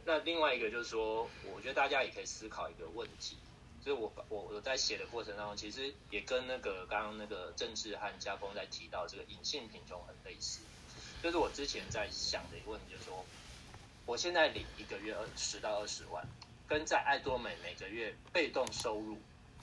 [0.04, 3.36] 那另外一个就是说，我觉得大家也可以思考一个问题，
[3.84, 10.60] 就是我我我在写的过程当中，其实也跟那个刚刚那个政治和家风在提到这个隐性贫穷很类似。
[11.22, 13.24] 就是我之前在想的一个问题，就是说，
[14.06, 16.24] 我现在领一个月二十到二十万，
[16.68, 19.18] 跟在爱多美每个月被动收入，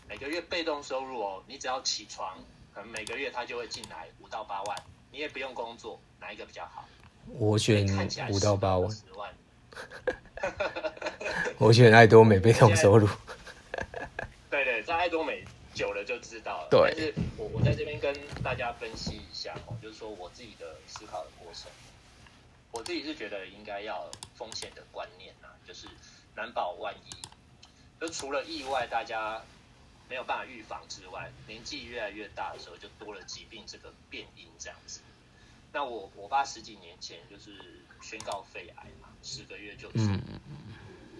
[0.07, 2.37] 每个月被动收入哦，你只要起床，
[2.73, 4.77] 可能每个月他就会进来五到八万，
[5.11, 6.87] 你也不用工作，哪一个比较好？
[7.27, 7.85] 我选
[8.31, 8.89] 五到八万。
[11.57, 13.07] 我选爱多美被动收入。
[14.99, 16.67] 爱多美久了就知道了。
[16.69, 16.93] 对。
[16.93, 21.71] 但是我我在这边跟大家分析一下哦，就是说我自己的思考的过程。
[22.71, 25.87] 我自己是觉得应该要风险的观念啊，就是
[26.35, 27.09] 难保万一。
[27.97, 29.41] 就除了意外，大家
[30.09, 34.99] 没有办法预防之外，年纪越来越大的时候，就多了疾病这个变因这样子。
[35.71, 40.09] 那我我爸十几年前就是宣告肺癌嘛，十个月就死。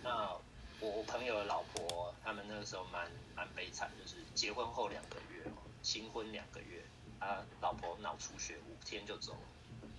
[0.04, 0.36] 那
[0.82, 5.44] 我朋友的老婆，他们那个时候蛮蛮悲惨，就是结婚后两个月，
[5.82, 6.84] 新婚两个月，
[7.20, 9.90] 他老婆脑出血，五天就走了。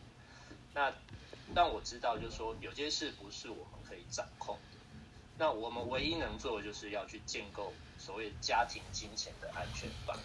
[0.73, 0.93] 那
[1.55, 4.79] 但我知道，就是说有些事不是我们可以掌控的。
[5.37, 10.17] 那我们唯一能做的，就是要去建构所谓家庭金钱的安全网，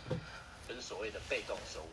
[0.67, 1.87] 就是所谓的被动收入。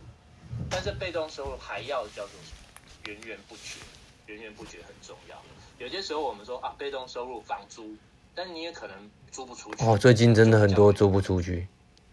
[0.70, 3.06] 但是被动收入还要叫做什么？
[3.06, 3.80] 源源不绝，
[4.26, 5.42] 源源不绝很重要。
[5.78, 7.96] 有些时候我们说啊，被动收入房租，
[8.34, 9.84] 但是你也可能租不出去。
[9.84, 11.66] 哦，最近真的很多租不出去。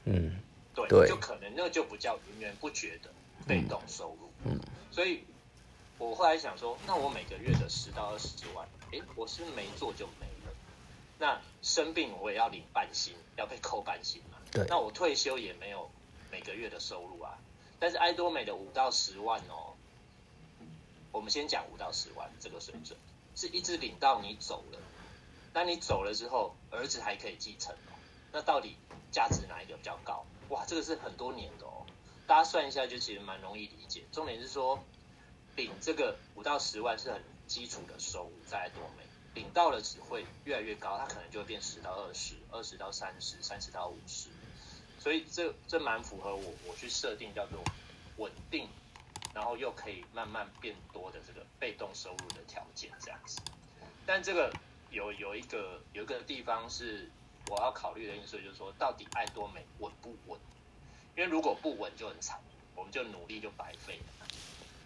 [0.06, 0.40] 嗯，
[0.76, 3.10] 对，对就可能那就不叫源源不绝的
[3.48, 4.30] 被动收入。
[4.46, 4.60] 嗯，嗯
[4.92, 5.24] 所以
[5.98, 10.54] 我后来想说，那我每个月的十到二十万，诶，我是没做就没了。
[11.20, 14.38] 那生病我也要领半薪，要被扣半薪嘛。
[14.52, 15.90] 对，那我退休也没有
[16.32, 17.38] 每个月的收入啊。
[17.78, 19.76] 但是爱多美的五到十万哦，
[21.12, 22.98] 我们先讲五到十万这个水准，
[23.36, 24.80] 是一直领到你走了。
[25.54, 27.98] 那你走了之后，儿子还可以继承哦。
[28.32, 28.78] 那到底
[29.12, 30.26] 价值哪一个比较高？
[30.50, 31.86] 哇，这个是很多年的哦。
[32.28, 34.04] 大家算一下，就其实蛮容易理解。
[34.12, 34.84] 重点是说，
[35.56, 44.30] 领这个五到十万是很基础的收入，在多美领到了只会越来越高，它可能就会变十到二十，二十到三十，三十到五十。
[45.00, 47.64] 所以这这蛮符合我我去设定叫做
[48.18, 48.68] 稳定，
[49.34, 53.40] 然后又可以慢慢变多的这个被动收入的条件这样子。
[54.06, 54.54] 但这个
[54.92, 57.10] 有有一个有一个地方是
[57.50, 60.40] 我要考虑的因素，就是说到底爱多美稳不稳？
[61.16, 62.40] 因为如果不稳就很惨，
[62.76, 64.28] 我们就努力就白费了。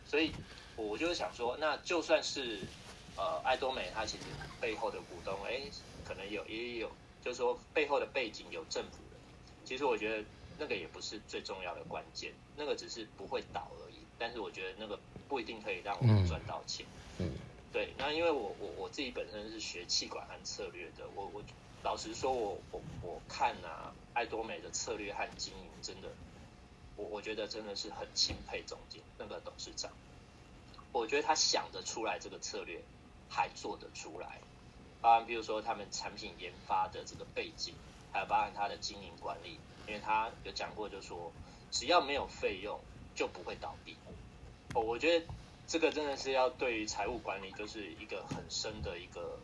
[0.05, 0.31] 所以
[0.75, 2.59] 我就是想说，那就算是
[3.15, 4.23] 呃爱多美它其实
[4.59, 5.61] 背后的股东哎，
[6.03, 6.91] 可能有也有，
[7.23, 9.17] 就是说背后的背景有政府的。
[9.65, 10.23] 其实我觉得
[10.57, 13.95] 那个也不是最重要的关键，那个只是不会倒而已。
[14.19, 16.85] 但是我觉得那个不一定可以让我们赚到钱。
[17.19, 17.29] 嗯，
[17.73, 17.93] 对。
[17.97, 21.43] 那因为我我我自己本身是学气管和策略的，我我
[21.83, 26.07] 老实说我，我我看啊，爱多美的策略和经营真的，
[26.95, 29.91] 我我觉得真的是很钦佩总监那个董事长。
[30.93, 32.79] 我觉得他想得出来这个策略，
[33.27, 34.39] 还做得出来。
[35.01, 37.73] 啊，比如说他们产品研发的这个背景。
[38.13, 39.57] 还有包含他的经营管理，
[39.87, 41.31] 因为他有讲过，就是说
[41.71, 42.79] 只要没有费用
[43.15, 43.97] 就不会倒闭。
[44.75, 45.25] 哦，我觉得
[45.67, 49.39] 这个真的是要对于财务管理就是一个很深的一个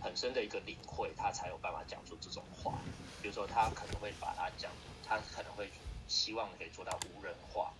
[0.00, 2.74] 很深的一个领会，他才有办法讲出这种话。
[3.22, 4.70] 比如说他可能会把它讲，
[5.06, 5.70] 他可能会
[6.06, 7.72] 希望可以做到无人化，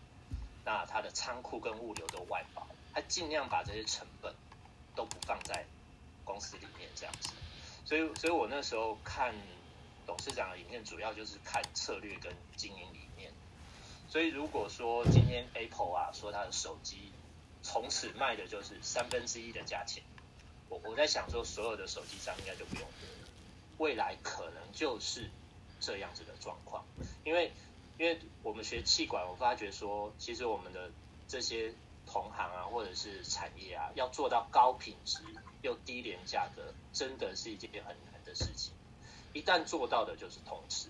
[0.64, 4.34] 那他的仓库跟物流都外包，他尽量把这些成本
[4.94, 5.64] 都不放在
[6.24, 7.30] 公司里面这样子。
[7.84, 9.34] 所以，所以我那时候看。
[10.06, 13.32] 董事长的影片主要就是看策略跟经营理念，
[14.06, 17.10] 所以如果说今天 Apple 啊说他的手机
[17.64, 20.04] 从此卖的就是三分之一的价钱，
[20.68, 22.94] 我我在想说所有的手机商应该就不用了，
[23.78, 25.30] 未来可能就是
[25.80, 26.84] 这样子的状况，
[27.24, 27.50] 因为
[27.98, 30.90] 因为我们学气管，我发觉说其实我们的
[31.26, 31.72] 这些
[32.06, 35.20] 同行啊或者是产业啊要做到高品质
[35.62, 38.74] 又低廉价格，真的是一件很难的事情。
[39.32, 40.88] 一旦做到的就是通吃。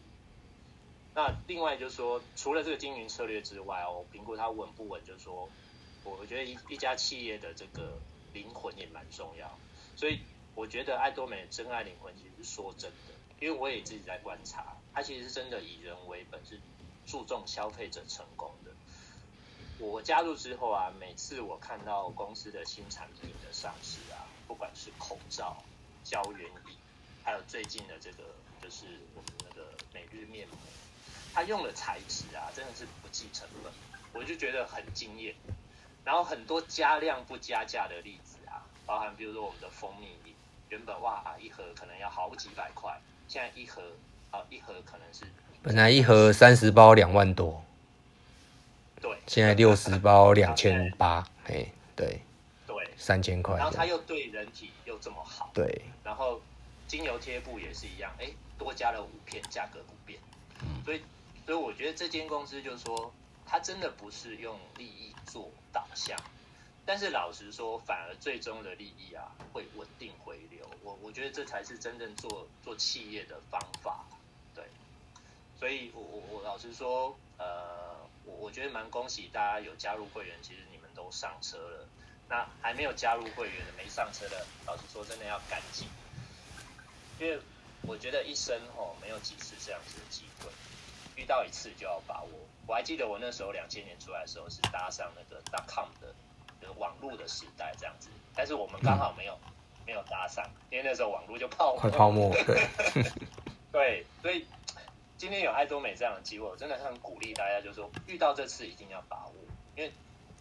[1.14, 5.48] 那另外就是说，除了这个经营策略之外哦，评估它稳不稳，就是说，
[6.04, 7.98] 我觉得一一家企业的这个
[8.32, 9.58] 灵魂也蛮重要。
[9.96, 10.20] 所以
[10.54, 16.60] 我觉得爱多美的真爱灵魂其实是说真的，因为我也自己在观察，它其实真的以人为本，是
[17.06, 18.70] 注重消费者成功的。
[19.78, 25.62] 我加入之后啊，每次我看到公司的新产品的上市啊，不管是口罩、
[26.04, 26.76] 胶原饮，
[27.24, 28.24] 还有最近的这个
[28.62, 30.56] 就是我们那个每日面膜，
[31.32, 33.72] 它用的材质啊，真的是不计成本，
[34.12, 35.34] 我就觉得很惊艳。
[36.04, 40.34] 然后很多加量不加价的例子啊，包含比如说我们的蜂蜜饮，
[40.68, 42.94] 原本哇一盒可能要好几百块。
[43.26, 43.82] 现在一盒
[44.30, 45.24] 啊，一盒可能是
[45.62, 47.64] 本来一盒三十包两万多，
[49.00, 52.20] 对，现在六十包两千八，哎，对，
[52.66, 53.56] 对，三千块。
[53.56, 55.86] 然后它又对人体又这么好，对。
[56.04, 56.38] 然后
[56.86, 60.20] 精油贴布也是一样，哎，多加了五片，价格不变。
[60.60, 61.00] 嗯，所以，
[61.46, 63.10] 所以我觉得这间公司就是说，
[63.46, 66.18] 它真的不是用利益做导向。
[66.86, 70.68] 但是老实说，反而最终的利益啊，会稳定回流。
[70.82, 74.04] 我我觉得这才是真正做做企业的方法，
[74.54, 74.64] 对。
[75.58, 81.88] 所以我我我老实说，呃，我我觉得蛮恭喜大家有加入会员，其实你们都上车了。
[82.28, 85.88] 那还没有加入会员的、没上车的，老实说，真的要赶紧，
[87.18, 87.38] 因为
[87.82, 90.50] 我觉得一生吼没有几次这样子的机会，
[91.16, 92.28] 遇到一次就要把握。
[92.66, 96.14] 我还记得我那时候两千年出来的时候是搭上那个 dot com 的。
[96.78, 99.52] 网络的时代这样子，但是我们刚好没有、嗯、
[99.86, 101.78] 没有搭上，因为那时候网络就泡沫。
[101.78, 103.12] 快泡沫， 对，
[103.70, 104.46] 对，所以
[105.18, 109.34] 今天有爱多美这样的机会，我真的很鼓励大家，就是说遇到这次一定要把握，
[109.76, 109.92] 因为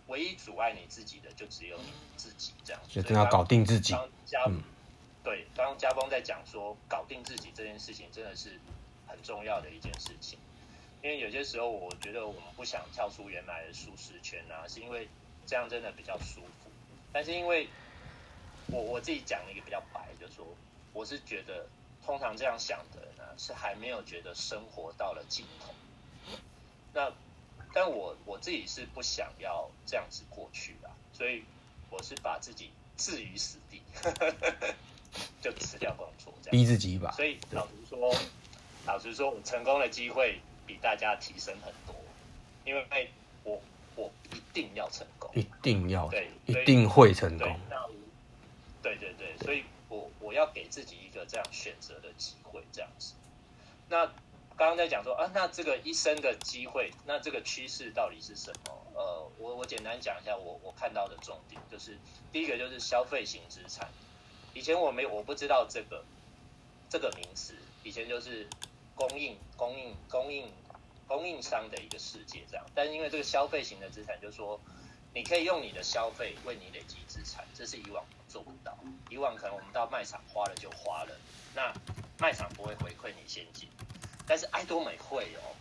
[0.07, 3.91] 唯一阻碍你自己的就只有你自己这样子，一定要搞定自己。
[3.91, 4.63] 当家、嗯、
[5.25, 8.57] 对，当家峰在讲说搞定自己这件事情，真的是
[9.05, 10.39] 很重要的一件事情，
[11.03, 15.07] 因为有些时候我觉得我们不想跳出原来的舒适圈啊，是因为。
[15.45, 16.71] 这样真的比较舒服，
[17.11, 17.67] 但是因为
[18.67, 20.47] 我我自己讲一个比较白，就是说
[20.93, 21.67] 我是觉得
[22.05, 25.73] 通常这样想的人呢，是还没有觉得生活到了尽头。
[26.93, 27.11] 那
[27.73, 31.43] 但我我自己是不想要这样子过去的，所以
[31.89, 33.81] 我是把自己置于死地，
[35.41, 37.11] 就辞掉工作，这样逼自己一把。
[37.11, 38.15] 所以老实说，
[38.85, 40.39] 老实说，我成功的机会
[40.73, 41.95] 比大家提升很多，
[42.65, 43.11] 因为
[43.43, 43.61] 我。
[43.95, 47.59] 我一定要成功，一定要对，一定会成功。
[48.81, 53.13] 对对对，所以我我要给自己一个这样选择的机会，这样子。
[53.89, 54.07] 那
[54.57, 58.75] 刚刚在讲说啊，那这个一生的机会，那这个趋势到底是什么？
[58.95, 61.95] 呃，我我简单讲一下我我看到的重点，就是
[62.31, 63.87] 第一个就是消费型资产。
[64.55, 66.03] 以前我没我不知道这个
[66.89, 68.47] 这个名词，以前就是
[68.95, 70.51] 供应供应供应。
[71.13, 74.59] 供应商的一个世界这样，但是因为这个消费型的资产，就是说
[75.13, 78.75] 你可以用你的消费为你累积资产，这是以往做不到。
[79.11, 81.15] 以往可能我们到卖场花了就花了，
[81.53, 81.71] 那
[82.17, 83.69] 卖场不会回馈你现金，
[84.25, 85.53] 但是爱多美会哦，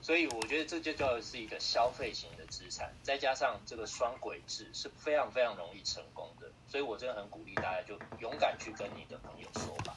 [0.00, 9.95] 所以我觉得这就叫是一个消费型的资产，再加上这个双轨制是非常非常容易成功的，所以我真的很鼓励大家就勇敢去跟你的朋友说吧。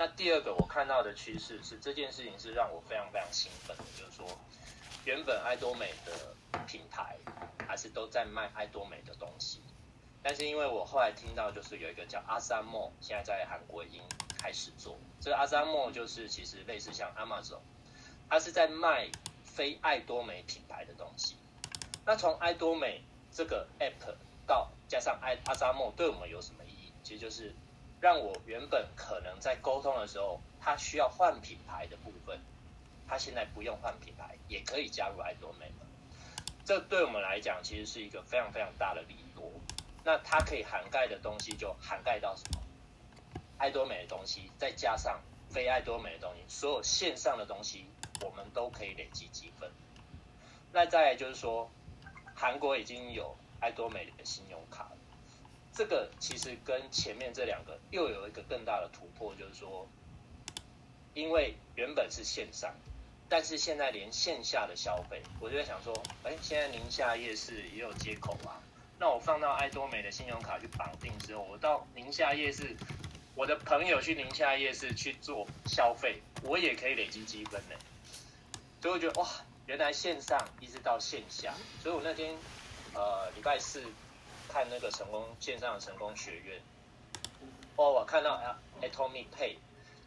[0.00, 4.24] 那第二个我看到的趋势是这件事情是让我非常非常兴奋的，就是说
[5.04, 6.12] 原本爱多美的
[6.68, 7.16] 品牌
[7.66, 9.60] 还是都在卖爱多美的东西，
[10.22, 14.00] 但是因为我后来听到就是有一个叫阿萨莫，现在在韩国已经
[14.38, 17.58] 开始做，这个阿萨莫就是其实类似像 Amazon，
[18.30, 19.10] 它是在卖
[19.42, 21.34] 非爱多美品牌的东西。
[22.06, 24.14] 那从爱多美这个 App
[24.46, 26.92] 到加上爱阿萨莫，对我们有什么意义？
[27.02, 27.52] 其实就是。
[28.00, 32.38] 让我原本可能在沟通的时候，他需要换品牌的部分，
[33.08, 35.86] 他现在不用换品牌，也可以加入爱多美了。
[36.64, 39.50] 这对我们来讲，其实是一个非常非常大的利多。
[40.04, 42.62] 那它可以涵盖的东西，就涵盖到什么？
[43.58, 47.86] 爱多美的东西，再加上非爱多美的东西，所有线上的东西，
[48.20, 49.70] 我们都可以累积积分。
[50.72, 51.68] 那再来就是说，
[52.34, 54.97] 韩国已经有爱多美的信用卡了。
[55.78, 59.88] 这个其实跟前面这两个又有一个更大的突破，就是说，
[61.14, 62.74] 因为原本是线上，
[63.28, 68.58] 但是现在连线下的消费，我就在想说，哎，现在宁夏夜市也有接口啊，
[68.98, 72.76] 那我放到爱多美的信用卡去绑定之后，我到宁夏夜市，
[73.36, 77.76] 我的朋友去宁夏夜市去做消费，我也可以累积积分呢。
[78.82, 79.28] 所以我觉得哇，
[79.66, 82.34] 原来线上一直到线下，所以我那天
[82.94, 83.84] 呃礼拜四。
[84.48, 86.60] 看那个成功线上的成功学院，
[87.76, 88.40] 哦，我看到
[88.80, 89.56] ，Atomic Pay，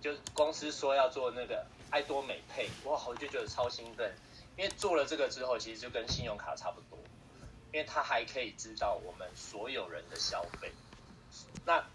[0.01, 4.13] 就公司说要做那个艾多美 Pay，哇，我就觉得超兴奋，
[4.57, 6.97] 因为做了这个之后，其实就跟信用卡差不多，
[7.71, 10.71] 因为它还可以知道我们所有人的消费。
[11.63, 11.85] 那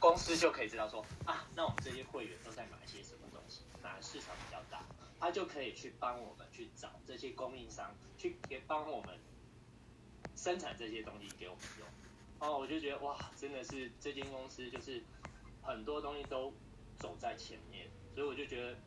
[0.00, 4.82] 公司就可以知道说啊，那我们这些会员都在买些什么东西，哪个市场比较大，
[5.20, 9.18] 他就可以去帮我们去找这些供应商，去给帮我们
[10.46, 11.88] 生产这些东西给我们用。
[12.38, 15.02] 哦，我就觉得哇，真的是这间公司就是
[15.60, 16.52] 很多东西都
[17.00, 18.78] 走在前面，所以我就觉得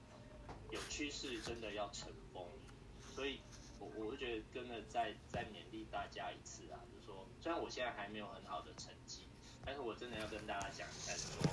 [0.72, 2.48] 有趋势真的要成功，
[3.14, 3.42] 所以
[3.78, 9.28] 我我就觉得真的再再勉励大家一次啊，就是说虽然我现在还没有很好的成绩，
[9.66, 11.52] 但是我真的要跟大家讲一下，就是说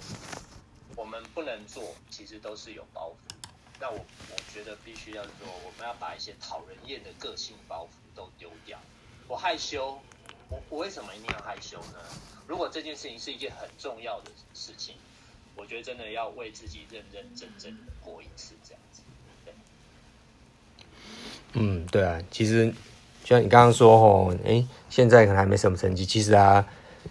[0.95, 1.83] 我们不能做，
[2.13, 3.35] 其实都是有包袱。
[3.81, 5.33] 那我我觉得必须要说，
[5.65, 8.79] 我们要把一些讨人厌的个性包袱都丢掉。
[9.29, 9.99] 我害羞。
[10.49, 11.99] 我我为什么一定要害羞呢？
[12.47, 14.95] 如果这件事情是一件很重要的事情，
[15.57, 19.03] 我觉得真的要为自己认认真真的过一次这样子。
[21.55, 22.73] 嗯，对啊，其实
[23.25, 26.65] 就像你刚刚说哦，哎，现在可能还没什么成绩，其实啊，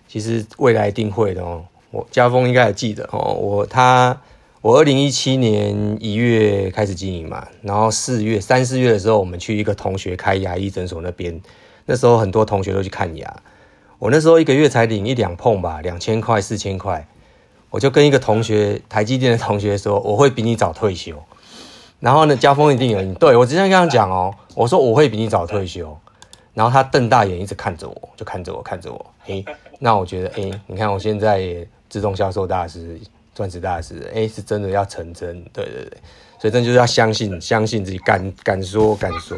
[0.07, 1.65] 其实未来一定会的哦。
[1.91, 4.21] 我家峰应该还记得哦，我他
[4.61, 11.41] 我二零一七年一月开始经营嘛，然后四月三四月的时候，我们去一个同学开牙医诊所那边。
[11.85, 13.31] 那时候很多同学都去看牙，
[13.99, 17.07] 我那时候一个月才领一两碰吧，两千块、四千块，
[17.69, 21.15] 我就跟一个同学，台积电的同学说，我会比你早退休。
[21.99, 25.97] 然后呢，家峰一定有，对，我之前跟他讲哦，我说我会比你早退休，
[26.53, 29.45] 然后他瞪大眼一直看着我，就看着我，看着我，诶，
[29.79, 32.99] 那我觉得，诶，你看我现在自动销售大师、
[33.33, 35.97] 钻石大师，诶，是真的要成真，对对对，
[36.39, 39.37] 所以真的就是要相信，相信自己，敢敢说敢说，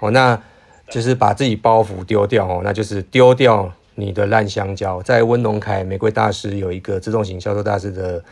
[0.00, 0.38] 哦，那。
[0.88, 5.02] 就是把自己包袱丢掉哦，那就是丢掉你的烂香蕉。
[5.02, 8.22] 在温农凯玫瑰大师有一个自动型销售大师的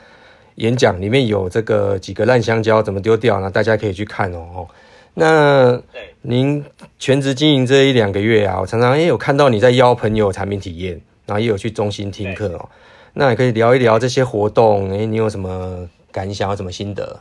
[0.56, 3.50] 演讲，里面有这个几个烂香蕉怎么丢掉呢？
[3.50, 4.66] 大家可以去看哦。
[5.14, 5.80] 那
[6.22, 6.64] 您
[6.98, 12.68] 全职经营这一两个月啊，我常常也有看到你在邀朋友产品体验，然后也有去中心听课哦。
[13.12, 17.20] 那也可以聊一聊这些活动，诶，你有什么感想，有什么心得？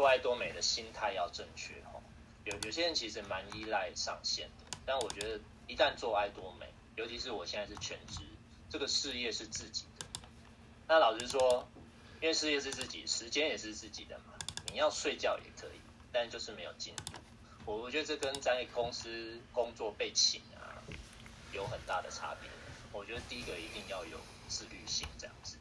[0.00, 2.00] 做爱多美的心态要正确哦，
[2.46, 6.64] 有有些人其实蛮依赖上线的，但我觉得一旦做爱多美，
[6.96, 8.22] 尤其是我现在是全职，
[8.70, 10.06] 这个事业是自己的。
[10.88, 11.68] 那老实说，
[12.18, 14.32] 因为事业是自己，时间也是自己的嘛，
[14.72, 15.80] 你要睡觉也可以，
[16.10, 17.20] 但就是没有进度。
[17.66, 20.80] 我我觉得这跟在公司工作被请啊
[21.52, 22.48] 有很大的差别。
[22.90, 25.58] 我觉得第一个一定要有自律性，这样子，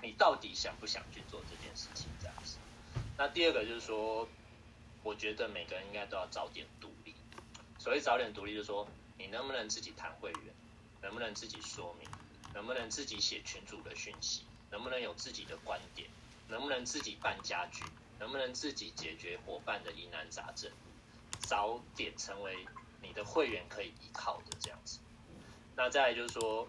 [0.00, 2.06] 你到底想不想去做这件事情？
[3.20, 4.26] 那第二个就是说，
[5.02, 7.14] 我觉得每个人应该都要早点独立。
[7.78, 10.54] 所谓早点独立，就是说你能不能自己谈会员，
[11.02, 12.08] 能不能自己说明，
[12.54, 16.08] 能不能自己写群组的讯息，能不能有自己的观点，
[16.48, 17.84] 能不能自己办家具，
[18.18, 20.72] 能不能自己解决伙伴的疑难杂症，
[21.40, 22.66] 早点成为
[23.02, 24.98] 你的会员可以依靠的这样子。
[25.76, 26.66] 那再来就是说，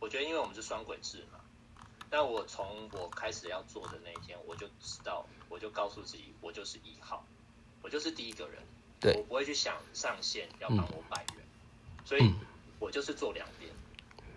[0.00, 1.35] 我觉得因为我们是双轨制嘛。
[2.16, 7.22] 那我从我开始要做的那一天，我就知道，我就告诉自己，我就是一号，
[7.82, 8.62] 我就是第一个人，
[8.98, 11.44] 对，我不会去想上线要帮我百元，
[11.98, 12.32] 嗯，所以
[12.78, 13.70] 我就是做两边。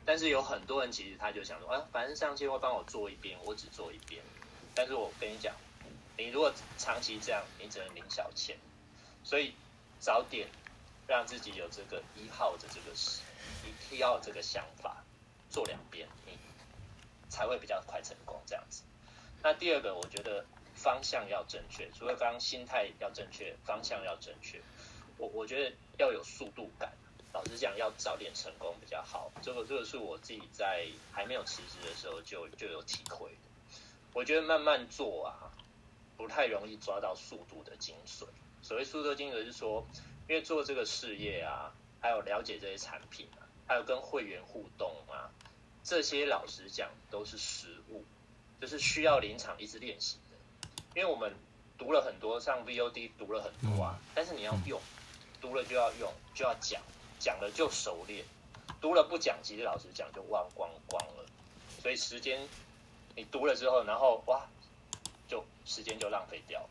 [0.05, 4.21] 但是有很多人其实他就想说，啊，反正上线会帮我做一边，我只做一边。
[4.75, 5.55] 但是我跟你讲，
[6.17, 8.57] 你如果长期这样，你只能领小钱。
[9.23, 9.53] 所以
[10.01, 10.49] 早点
[11.07, 12.93] 让自己有这个一号的这个
[13.89, 15.01] 一号这个想法，
[15.49, 16.09] 做两边。
[17.29, 18.83] 才会比较快成功这样子。
[19.41, 24.61] 那第二个，我觉得方向要正确，除了刚刚心态要正确，方向要正确。
[25.17, 26.91] 我我觉得要有速度感。
[27.31, 29.31] 老实讲，要早点成功比较好。
[29.41, 33.37] 这个这个是我自己在还没有辞职的时候就就有体会的。
[34.13, 35.53] 我觉得慢慢做啊，
[36.17, 38.25] 不太容易抓到速度的精髓。
[38.63, 39.85] 所谓速度精髓是说，
[40.27, 41.71] 因为做这个事业啊，
[42.01, 45.29] 还有了解这些产品啊，还有跟会员互动啊。
[45.89, 48.05] 这些老实讲都是实物，
[48.61, 50.37] 就是需要临场一直练习的。
[50.93, 51.33] 因为我们
[51.79, 54.79] 读了很多，上 VOD 读了很多啊，但是你要用，
[55.41, 56.79] 读了就要用，就要讲，
[57.17, 58.23] 讲了就熟练，
[58.79, 61.25] 读了不讲，其实老实讲就忘光光了。
[61.81, 62.47] 所以时间
[63.15, 64.47] 你读了之后，然后哇，
[65.27, 66.69] 就时间就浪费掉了。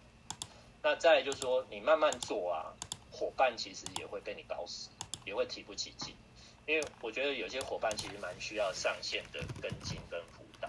[0.80, 2.70] 那再来就是说，你慢慢做啊，
[3.10, 4.90] 伙伴其实也会被你搞死，
[5.24, 6.14] 也会提不起劲。
[6.68, 10.68] 因为我觉得有些伙伴其实蛮需要上线的跟进跟辅导，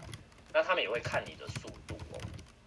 [0.54, 2.20] 那他们也会看你的速度哦。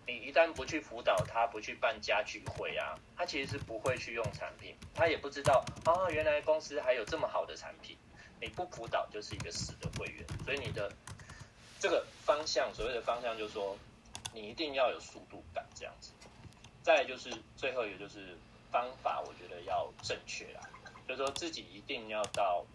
[0.06, 7.96] 你一旦不去辅导他，不去办家聚会啊，他其实是不会去用产品，他也不知道啊，原来公司还有这么好的产品。
[8.38, 10.92] 你不辅导就是一个死的会员，所以你的
[11.80, 13.78] 这个方向，所谓的方向就是说，
[14.34, 16.10] 你一定要有速度感这样子。
[16.82, 18.36] 再就是最后一个就是
[18.70, 20.60] 方法，我觉得要正确啦，
[21.08, 22.66] 就是说自己一定要到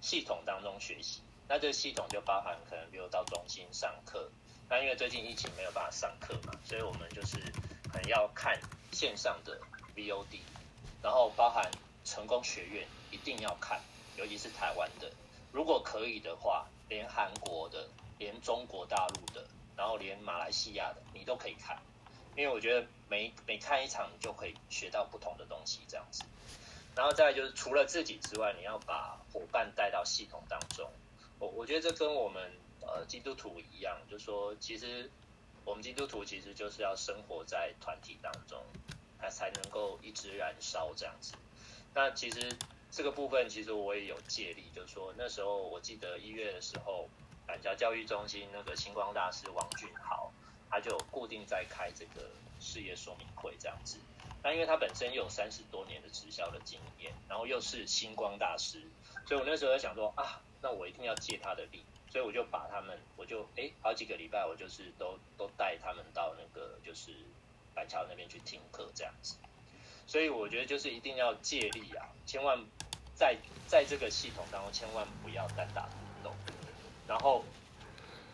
[0.00, 1.20] 系统当中学习。
[1.48, 4.28] 那这个系统就包含可能比如到中心上课，
[4.68, 7.38] 那因为最近疫情没有办法上课嘛，所以我们就是
[7.88, 8.60] 可能要看
[8.92, 9.60] 线上的
[9.94, 10.40] VOD，
[11.02, 11.70] 然后包含
[12.04, 13.80] 成功学院一定要看，
[14.16, 15.08] 尤其是台湾的，
[15.52, 17.88] 如果可以的话，连韩国的、
[18.18, 21.80] 连中国大陆的，然后连马来西亚的，你都可以看，
[22.36, 26.24] 因为我觉得每每看一场，你就可以学到不同的东西，这样子。
[26.96, 30.90] 然后再就是除了自己之外，你要把伙伴带到系统当中。
[31.38, 35.10] 我我觉得这跟我们呃基督徒一样，就说其实
[35.66, 38.58] 我们基督徒其实就是要生活在团体当中，
[39.20, 41.34] 它才能够一直燃烧这样子。
[41.94, 42.56] 那其实
[42.90, 47.06] 这个部分其实我也有借力，就说那时候我记得一月的时候，
[47.46, 50.32] 板桥教育中心那个星光大师王俊豪，
[50.70, 53.98] 他就固定在开这个事业说明会这样子。
[54.42, 58.82] 那因为他本身又有三十多年的直销的经验，然后又是星光大师，
[59.26, 60.40] 所以我那时候在想说啊。
[60.62, 67.12] 那我一定要借他的力，所以我就把他们，我就哎、好几个礼拜，我就是都都带他们到那个就是
[67.74, 69.36] 板桥那边去听课这样子。
[70.06, 72.58] 所以我觉得就是一定要借力啊，千万
[73.14, 73.36] 在
[73.68, 76.34] 在这个系统当中，千万不要单打独斗。
[77.06, 77.44] 然后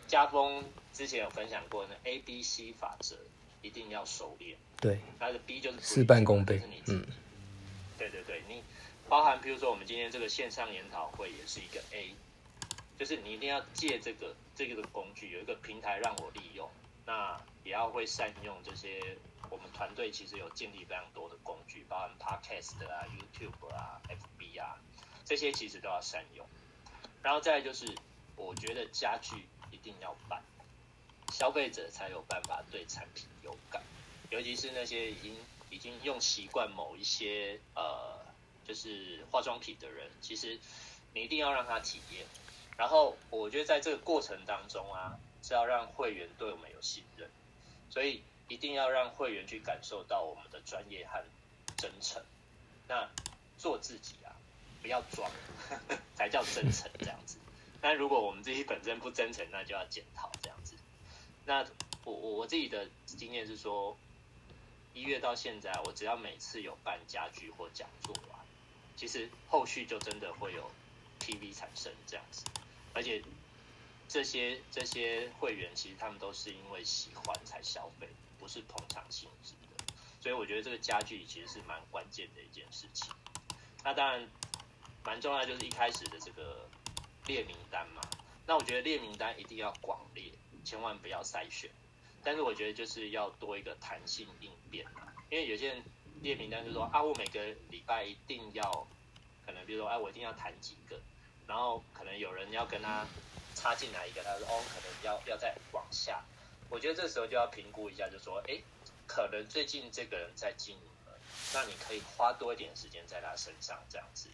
[0.07, 3.17] 家峰之前有分享过那 A B C 法则，
[3.63, 4.55] 一定要熟练。
[4.79, 6.61] 对，它的 B 就是事半功倍。
[6.87, 7.03] 嗯，
[7.97, 8.61] 对对对，你。
[9.09, 12.15] 包含，比如说我们今天这个线上研讨会也是一个 A，
[12.97, 16.69] 就是你一定要借这个这个的工具，有一个平台让我利用，
[17.05, 19.17] 那也要会善用这些。
[19.49, 24.79] 我们团队其实有建立非常多的工具，包含 Podcast 啊、YouTube 啊、FB 啊，
[25.25, 26.43] 这些其实都要善用。
[27.21, 27.85] 然后再来就是，
[28.35, 30.41] 我觉得家具一定要办，
[31.33, 33.83] 消费者才有办法对产品有感，
[34.29, 35.35] 尤其是那些已经
[35.69, 38.23] 已经用习惯某一些呃。
[38.65, 40.57] 就是化妆品的人，其实
[41.13, 42.25] 你一定要让他体验。
[42.77, 47.29] 然后我觉得在这个过程当中啊，是要让会员对我们有信任，
[47.89, 51.21] 所以一定要让会员去感受到我们的专业和
[51.75, 52.23] 真诚。
[52.87, 53.05] 那
[53.57, 54.31] 做自己啊，
[54.81, 55.29] 不要装，
[56.15, 57.37] 才叫真诚这样子。
[57.81, 60.57] 但如果我们自己本身不真诚，那就要检讨这样。
[61.45, 61.65] 那
[62.05, 63.97] 我我我自己的经验是说，
[64.93, 68.39] 一月到现在，我只要每次有办家具或讲座啊。
[68.95, 70.69] 其实后续就真的会有
[71.19, 72.45] PV 产生这样子，
[72.93, 73.21] 而且
[74.07, 79.83] 这些这些会员其实他们都是因为喜欢才消费，不是捧场性质的，
[80.21, 83.11] 所以我觉得这个家具其实是蛮关键的一件事情。
[83.83, 84.29] 那当然
[85.03, 86.69] 蛮重要就是一开始的这个
[87.25, 88.01] 列名单嘛，
[88.45, 90.31] 那我觉得列名单一定要广列，
[90.63, 91.69] 千万不要筛选，
[92.23, 95.83] 但是我觉得就是要多一个弹性应变嘛，因为有些人。
[96.21, 98.87] 列名单就说啊，我每个礼拜一定要，
[99.45, 100.97] 可能比如说哎、我一定要谈几个，
[101.45, 103.05] 然后可能有人要跟他
[103.53, 106.23] 插进来一个，他说哦，可能要要再往下，
[106.69, 108.61] 我觉得这时候就要评估一下，就说哎，
[109.05, 111.19] 可能最近这个人在经营了，
[111.53, 114.29] 那你可以花多一点时间在他身上这样子。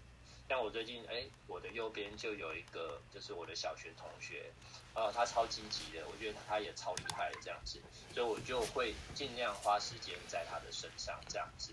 [0.49, 4.51] 像我最近哎，我的右边就有一个，就是我的小学同学，
[4.95, 7.79] 呃，他超积极的，我觉得他也超厉害的这样子，
[8.15, 11.71] 所以我就会尽量花时间在他的身上这样子。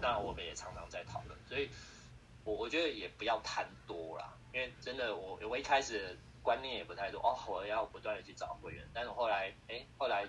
[0.00, 1.68] 那我们也常常在讨论，所以
[2.42, 10.26] 我我觉得也不要贪多啦，因为真的我我一开始观念也不太多哦，我要不断的去找会员，但是后来哎，后来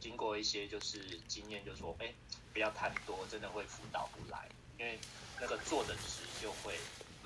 [0.00, 2.14] 经过一些就是经验，就说哎，
[2.54, 4.98] 不要贪多，真的会辅导不来，因为
[5.38, 6.74] 那个做的值就会。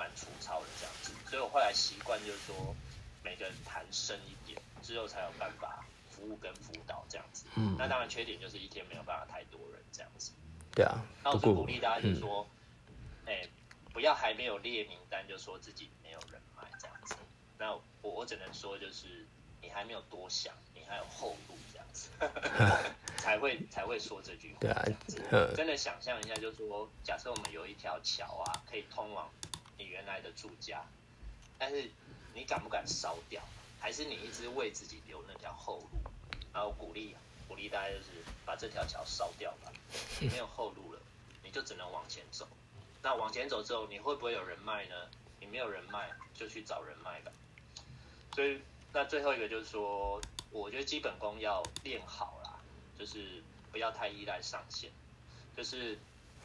[0.01, 2.75] 蛮粗糙的这样子，所以我后来习惯就是说，
[3.23, 7.45] 每个人谈深一点，之后才有办法服务跟辅导这样子。
[7.55, 10.33] 嗯，那当然缺点就是一天没有办法太多人这样子。
[10.75, 12.47] 对啊，那我就鼓励大家就是说，
[13.27, 13.51] 哎、嗯欸，
[13.93, 17.15] 不要还没有列名单就说自己没有人脉这样子。
[17.59, 19.27] 那我我只能说就是，
[19.61, 22.09] 你还没有多想，你还有后路这样子，
[23.21, 24.61] 才会才会说这句话。
[24.61, 24.83] 对啊，
[25.55, 29.29] 真的想象一下，就是说，假设我们有一条桥啊，可以通往。
[29.81, 30.85] 你原来的住家，
[31.59, 31.91] 但是
[32.35, 33.43] 你敢不敢烧掉？
[33.81, 35.99] 还是你一直为自己留那条后路？
[36.53, 37.17] 然后鼓励
[37.49, 38.11] 鼓励大家就是
[38.45, 39.73] 把这条桥烧掉吧，
[40.21, 41.01] 你没有后路了，
[41.43, 42.47] 你就只能往前走。
[43.03, 44.95] 那往前走之后，你会不会有人脉呢？
[45.41, 47.33] 你没有人脉，就去找人脉吧。
[48.35, 48.61] 所以
[48.93, 50.21] 那最后一个就是说，
[50.51, 52.61] 我觉得基本功要练好啦，
[52.99, 54.91] 就是不要太依赖上线，
[55.57, 55.99] 就是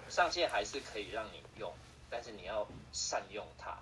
[0.08, 1.74] 上线还是可以让你用。
[2.16, 3.78] 但是你要善用它，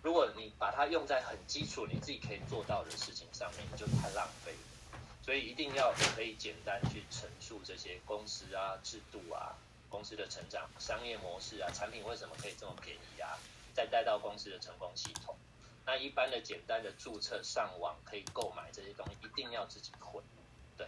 [0.00, 4.98] 如果你把它用在很基础你自己可以做到的事情上面，你就太浪费了。
[5.22, 9.52] 所以一定要可以简单去陈述这些公司啊、制度啊、
[9.90, 13.36] 公司的成长、商业模式啊，产品为什么可以这么便宜啊，
[13.74, 15.36] 再带到公司的成功系统。
[15.84, 20.22] 那一般的简单的注册、上网可以购买这些东西，一定要自己会。
[20.78, 20.86] 对，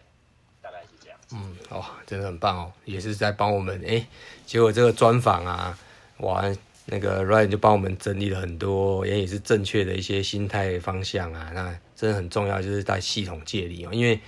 [0.62, 1.20] 大概是这样。
[1.32, 4.06] 嗯，哦，真的很棒哦，也是在帮我们哎、
[4.46, 5.78] 结果这个专访啊，
[6.20, 6.42] 哇，
[6.86, 14.18] 那个 Ryan 就帮我们整理了很多，也也是正确的一些心态方向啊，那真的很重要，就是在系统借力哦，因为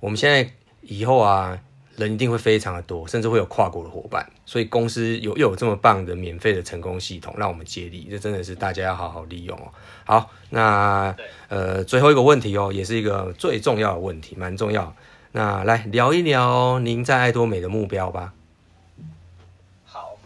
[0.00, 0.48] 我们现在
[0.82, 1.58] 以后啊。
[1.96, 9.70] 人一定会非常的多，甚至会有跨国的伙伴，所以公司有又有这么棒的免费的成功系统，让我们接力，这真的是大家要好好利用哦。
[10.04, 11.14] 好，那
[11.46, 14.92] 呃最后一个问题哦，也是一个最重要的问题，蛮重要。
[15.30, 18.34] 那来聊一聊您在爱多美的目标吧。
[19.84, 20.16] 好，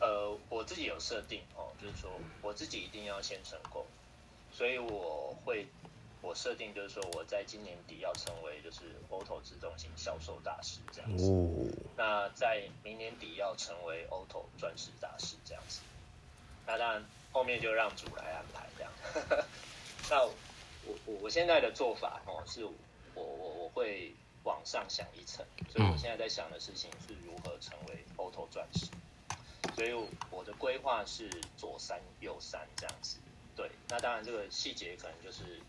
[0.00, 3.84] 呃，我自己有设定哦，就是说我自己一定要先成功，
[4.52, 5.66] 所以我会。
[6.26, 8.80] 我设定就是说，我在今年底要成为就是
[9.10, 11.26] OTO 自动型销售大师这样子。
[11.30, 11.68] 哦。
[11.98, 15.82] 那在明年底要成为 OTO 钻石大师这样子。
[16.66, 18.90] 那当然后面就让主来安排这样。
[20.08, 20.32] 那我
[21.04, 22.72] 我我现在的做法哦，是我
[23.14, 28.86] 我我会往上想一层，所以我现在在想的事情是如何成为 OTO 钻石。
[29.74, 29.92] 所以
[30.30, 33.18] 我的规划是左三右三这样子。
[33.56, 33.70] 对。
[33.88, 35.60] 那当然这个细节可能就是。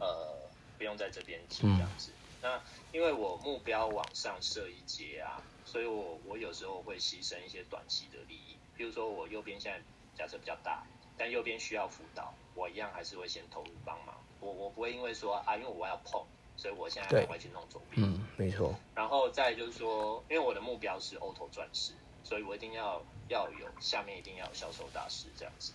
[0.00, 0.34] 呃，
[0.78, 2.10] 不用在这边提这样子。
[2.10, 2.60] 嗯、那
[2.92, 8.56] 因为我目标往上设一阶啊，所以我我有时候会牺牲一些短期的利益。
[8.74, 9.80] 比如说我右边现在
[10.16, 10.82] 假设比较大，
[11.16, 14.16] 但右边需要辅导，我一样还是会先投入帮忙。
[14.40, 16.20] 我我不会因为说啊，因为我要碰，
[16.56, 18.04] 所以我现在赶快去弄左边。
[18.04, 18.74] 嗯，没错。
[18.92, 21.92] 然后再就是说，因为我的目标是 OTO 钻石，
[22.24, 23.00] 所以我一定要
[23.32, 25.72] 要有下面一定要有销售大师这样子。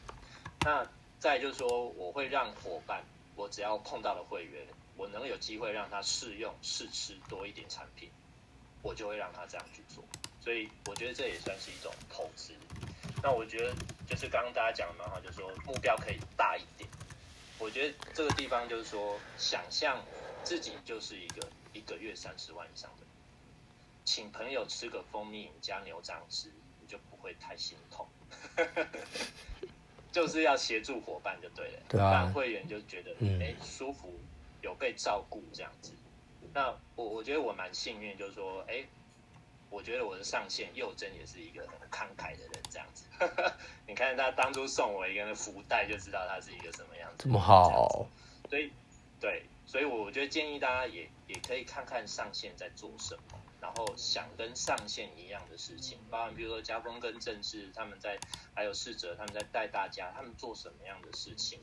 [0.61, 0.87] 那
[1.19, 3.03] 再就是说，我会让伙伴。
[3.35, 8.09] 我只要碰到了会员，我能有机会让他试用试吃多一点产品，
[8.81, 10.03] 我就会让他这样去做。
[10.41, 12.51] 所以我觉得这也算是一种投资。
[13.21, 13.75] 那我觉得
[14.09, 16.89] 就是刚刚大家讲的蛮好，就是说目标可以大一点。
[17.59, 20.03] 我觉得这个地方就是说，想象
[20.43, 23.05] 自己就是一个一个月三十万以上的，
[24.03, 26.51] 请朋友吃个蜂蜜加牛樟汁，
[26.87, 28.07] 你就不会太心痛。
[30.09, 34.17] 就是要协助伙伴就对了，对啊，让会员就觉得哎、嗯欸、舒服，
[34.61, 35.91] 有被照顾这样子。
[36.53, 38.87] 那我我觉得我蛮幸运，就是说哎、欸，
[39.69, 43.05] 我觉得我的上线佑真也是一个很慷慨的人这样子。
[43.85, 47.25] 你看他当初送我一个福袋，就知道他是一个什么样子。
[47.25, 48.07] 这么好，
[48.49, 48.71] 所以
[49.19, 53.39] 对，所以我觉得建议大家也也可以看看上线在做什么。
[53.67, 58.17] 然后想跟上线一样的事情，包含比如说家峰跟正志他们在，
[58.55, 61.59] 还有侍者他们在带大家，他们做什么样的事情，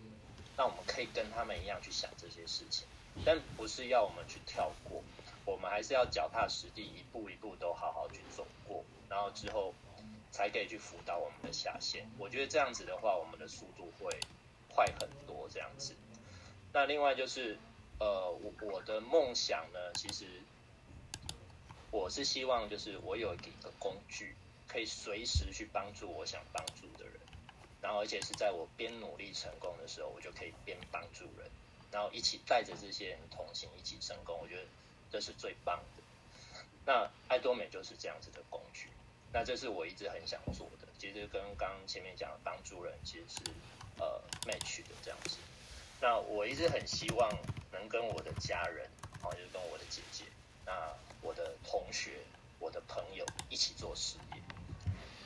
[0.55, 2.87] 那我们可以跟他们一样去想这些事情，
[3.25, 5.03] 但不是要我们去跳过，
[5.47, 9.73] 我们还是要脚踏实地，一步一步都好好去走过，然后之后
[10.31, 12.07] 才可以去辅导我们的下线。
[12.19, 14.21] 我觉得这样子的话，我们的速度会
[14.69, 15.49] 快很多。
[15.51, 15.95] 这样子，
[16.75, 17.57] 那另外就是，
[17.99, 20.27] 呃，我我的梦想呢，其实。
[21.95, 24.35] 我是希望，就是我有一个工具，
[24.67, 27.15] 可以随时去帮助我想帮助的人，
[27.81, 31.49] 然后而且是在我边努力成功的时候，我就可以边帮助人，
[31.93, 34.37] 然后一起带着这些人同行，一起成功。
[34.43, 34.65] 我觉得
[35.09, 36.03] 这是最棒的。
[36.85, 38.89] 那爱多美就是这样子的工具，
[39.33, 40.89] 那这是我一直很想做的。
[40.99, 43.53] 其实跟刚刚前面讲的帮助人，其实是
[44.01, 45.37] 呃 match 的这样子。
[46.01, 47.31] 那我一直很希望
[47.71, 48.91] 能跟我的家人，
[49.23, 50.25] 啊，就是跟我的姐姐，
[50.67, 50.93] 那。
[51.25, 52.19] 我的同学、
[52.61, 54.43] 我的朋友一起做事业，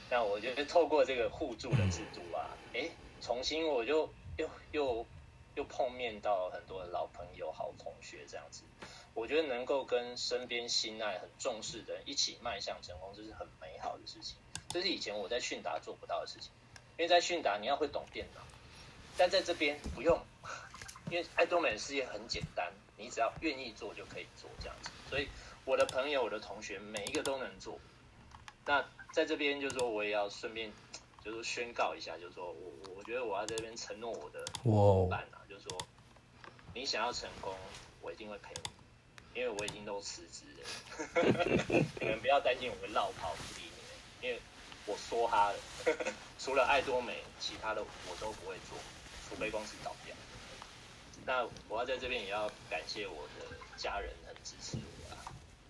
[0.08, 2.88] 那我觉得透过这个互助的制度啊，哎，
[3.20, 5.04] 重新我就又又
[5.56, 8.62] 又碰面到很多老朋友、好同学这样子，
[9.12, 14.36] 我觉得能够跟身边心爱、很重视的人一起迈向成功，这是很美好的事情。
[14.68, 16.52] 这是以前我在迅达做不到的事情，
[16.96, 18.40] 因为在迅达你要会懂电脑，
[19.16, 20.16] 但在这边不用，
[21.10, 25.28] 因为爱多美的事业很简单，你只要愿意做就可以做这样子，所以。
[25.68, 27.78] 我的朋友、我的同学，每一个都能做。
[28.64, 30.72] 那在这边，就是说，我也要顺便，
[31.22, 35.78] 就是宣告一下，就是说我，我觉得我要在这边承诺我的伙伴啊，就是说，
[36.72, 37.54] 你想要成功，
[38.00, 40.64] 我一定会陪你，因为我已经都辞职了。
[42.00, 44.40] 你们不要担心我会落跑不理你们，因为
[44.86, 45.58] 我说哈了，
[46.40, 48.78] 除了爱多美，其他的我都不会做，
[49.28, 50.16] 除非公司倒掉。
[51.26, 54.97] 那我要在这边也要感谢我的家人，很支持我。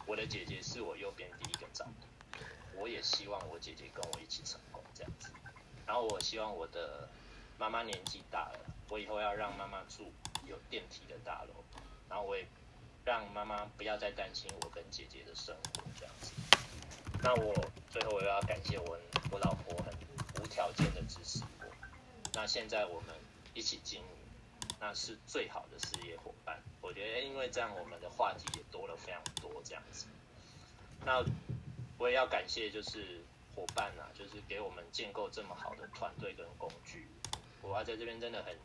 [0.08, 2.38] 我的姐姐是我右边第一个找的，
[2.74, 5.30] 我也希望我姐姐跟我一起成功这样子。
[5.86, 7.06] 然后我希望我的
[7.58, 10.10] 妈妈年纪大了，我以后要让妈妈住
[10.46, 11.62] 有电梯的大楼，
[12.08, 12.46] 然后我也
[13.04, 16.32] 让妈妈不要再担心我跟姐姐的生活这样子。
[17.22, 17.54] 那我
[17.90, 18.98] 最后我要感谢我
[19.30, 19.92] 我老婆很
[20.42, 21.66] 无条件的支持我。
[22.32, 23.14] 那现在我们
[23.52, 24.06] 一起经营，
[24.80, 26.62] 那是最好的事业伙伴。
[26.80, 30.06] 我觉得因为这样，我们的话题也多了非常多这样子。
[31.04, 31.24] 那
[31.98, 33.20] 我也要感谢就是
[33.54, 37.06] 伙伴呐、就是给我们建构这么好的团队跟工具。
[37.62, 38.56] 我要在这边真的很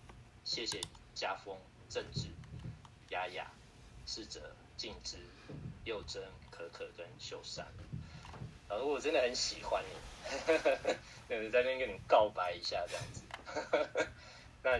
[0.43, 0.79] 谢谢
[1.15, 1.57] 家峰、
[1.89, 2.27] 正直、
[3.09, 3.51] 雅雅、
[4.05, 5.17] 世哲、静之、
[5.83, 7.65] 佑真、可可跟秀山。
[8.69, 9.89] 老师，我真的很喜欢你，
[11.27, 13.23] 对，在那边跟你告白一下这样子。
[13.45, 14.07] 呵 呵
[14.63, 14.79] 那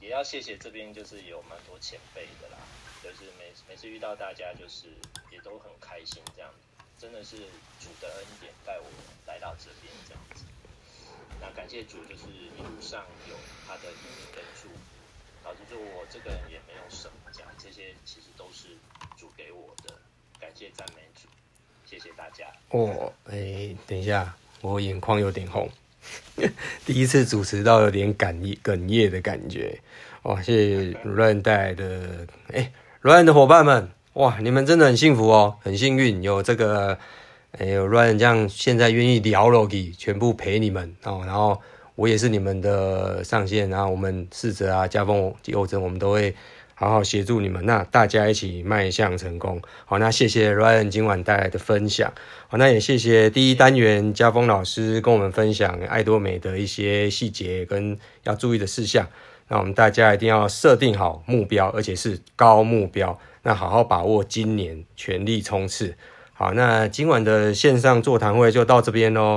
[0.00, 2.58] 也要谢谢这边就是有蛮多前辈的啦，
[3.02, 4.88] 就是每每次遇到大家就是
[5.30, 6.50] 也都很开心这样，
[6.98, 7.36] 真的是
[7.80, 8.84] 主的恩典带我
[9.26, 10.44] 来到这边这样子。
[11.40, 13.36] 那感谢主，就是一路上有
[13.66, 14.68] 他的引领跟助，
[15.44, 18.68] 导致说我这个人也没有什么这样，这些其实都是
[19.18, 19.94] 主给我的，
[20.40, 21.28] 感谢赞美主，
[21.84, 22.46] 谢谢大家。
[22.70, 25.68] 哦，哎、等一下，我眼眶有点红，
[26.84, 29.80] 第一次主持到有点哽咽哽咽的感觉，
[30.22, 36.98] 哇，谢谢 Ryan 带来的，哎、欸、，Ryan 的伙伴们，哇，你们真的很幸福哦，很幸运有这个。
[37.58, 41.22] 哎呦，Ryan 这样现在愿意聊了，给全部陪你们哦。
[41.24, 41.58] 然后
[41.94, 46.34] 我也是你们的上线，然后我们四哲啊、家峰、佑真，我们都会
[46.78, 47.64] 好好协助你们。
[47.64, 49.60] 那大家一起迈向成功。
[49.86, 52.12] 好，那谢谢 Ryan 今晚带来的分享。
[52.48, 59.08] 好，那也谢谢第一单元家峰老师跟我们分享爱多美的一些细节跟要注意的事项。
[59.48, 63.18] 那我们大家一定要设定好目标，而且是高目标。
[63.42, 65.94] 那好好把握今年，全力冲刺。
[66.38, 69.34] 好，那今晚的线上座谈会就到这边喽。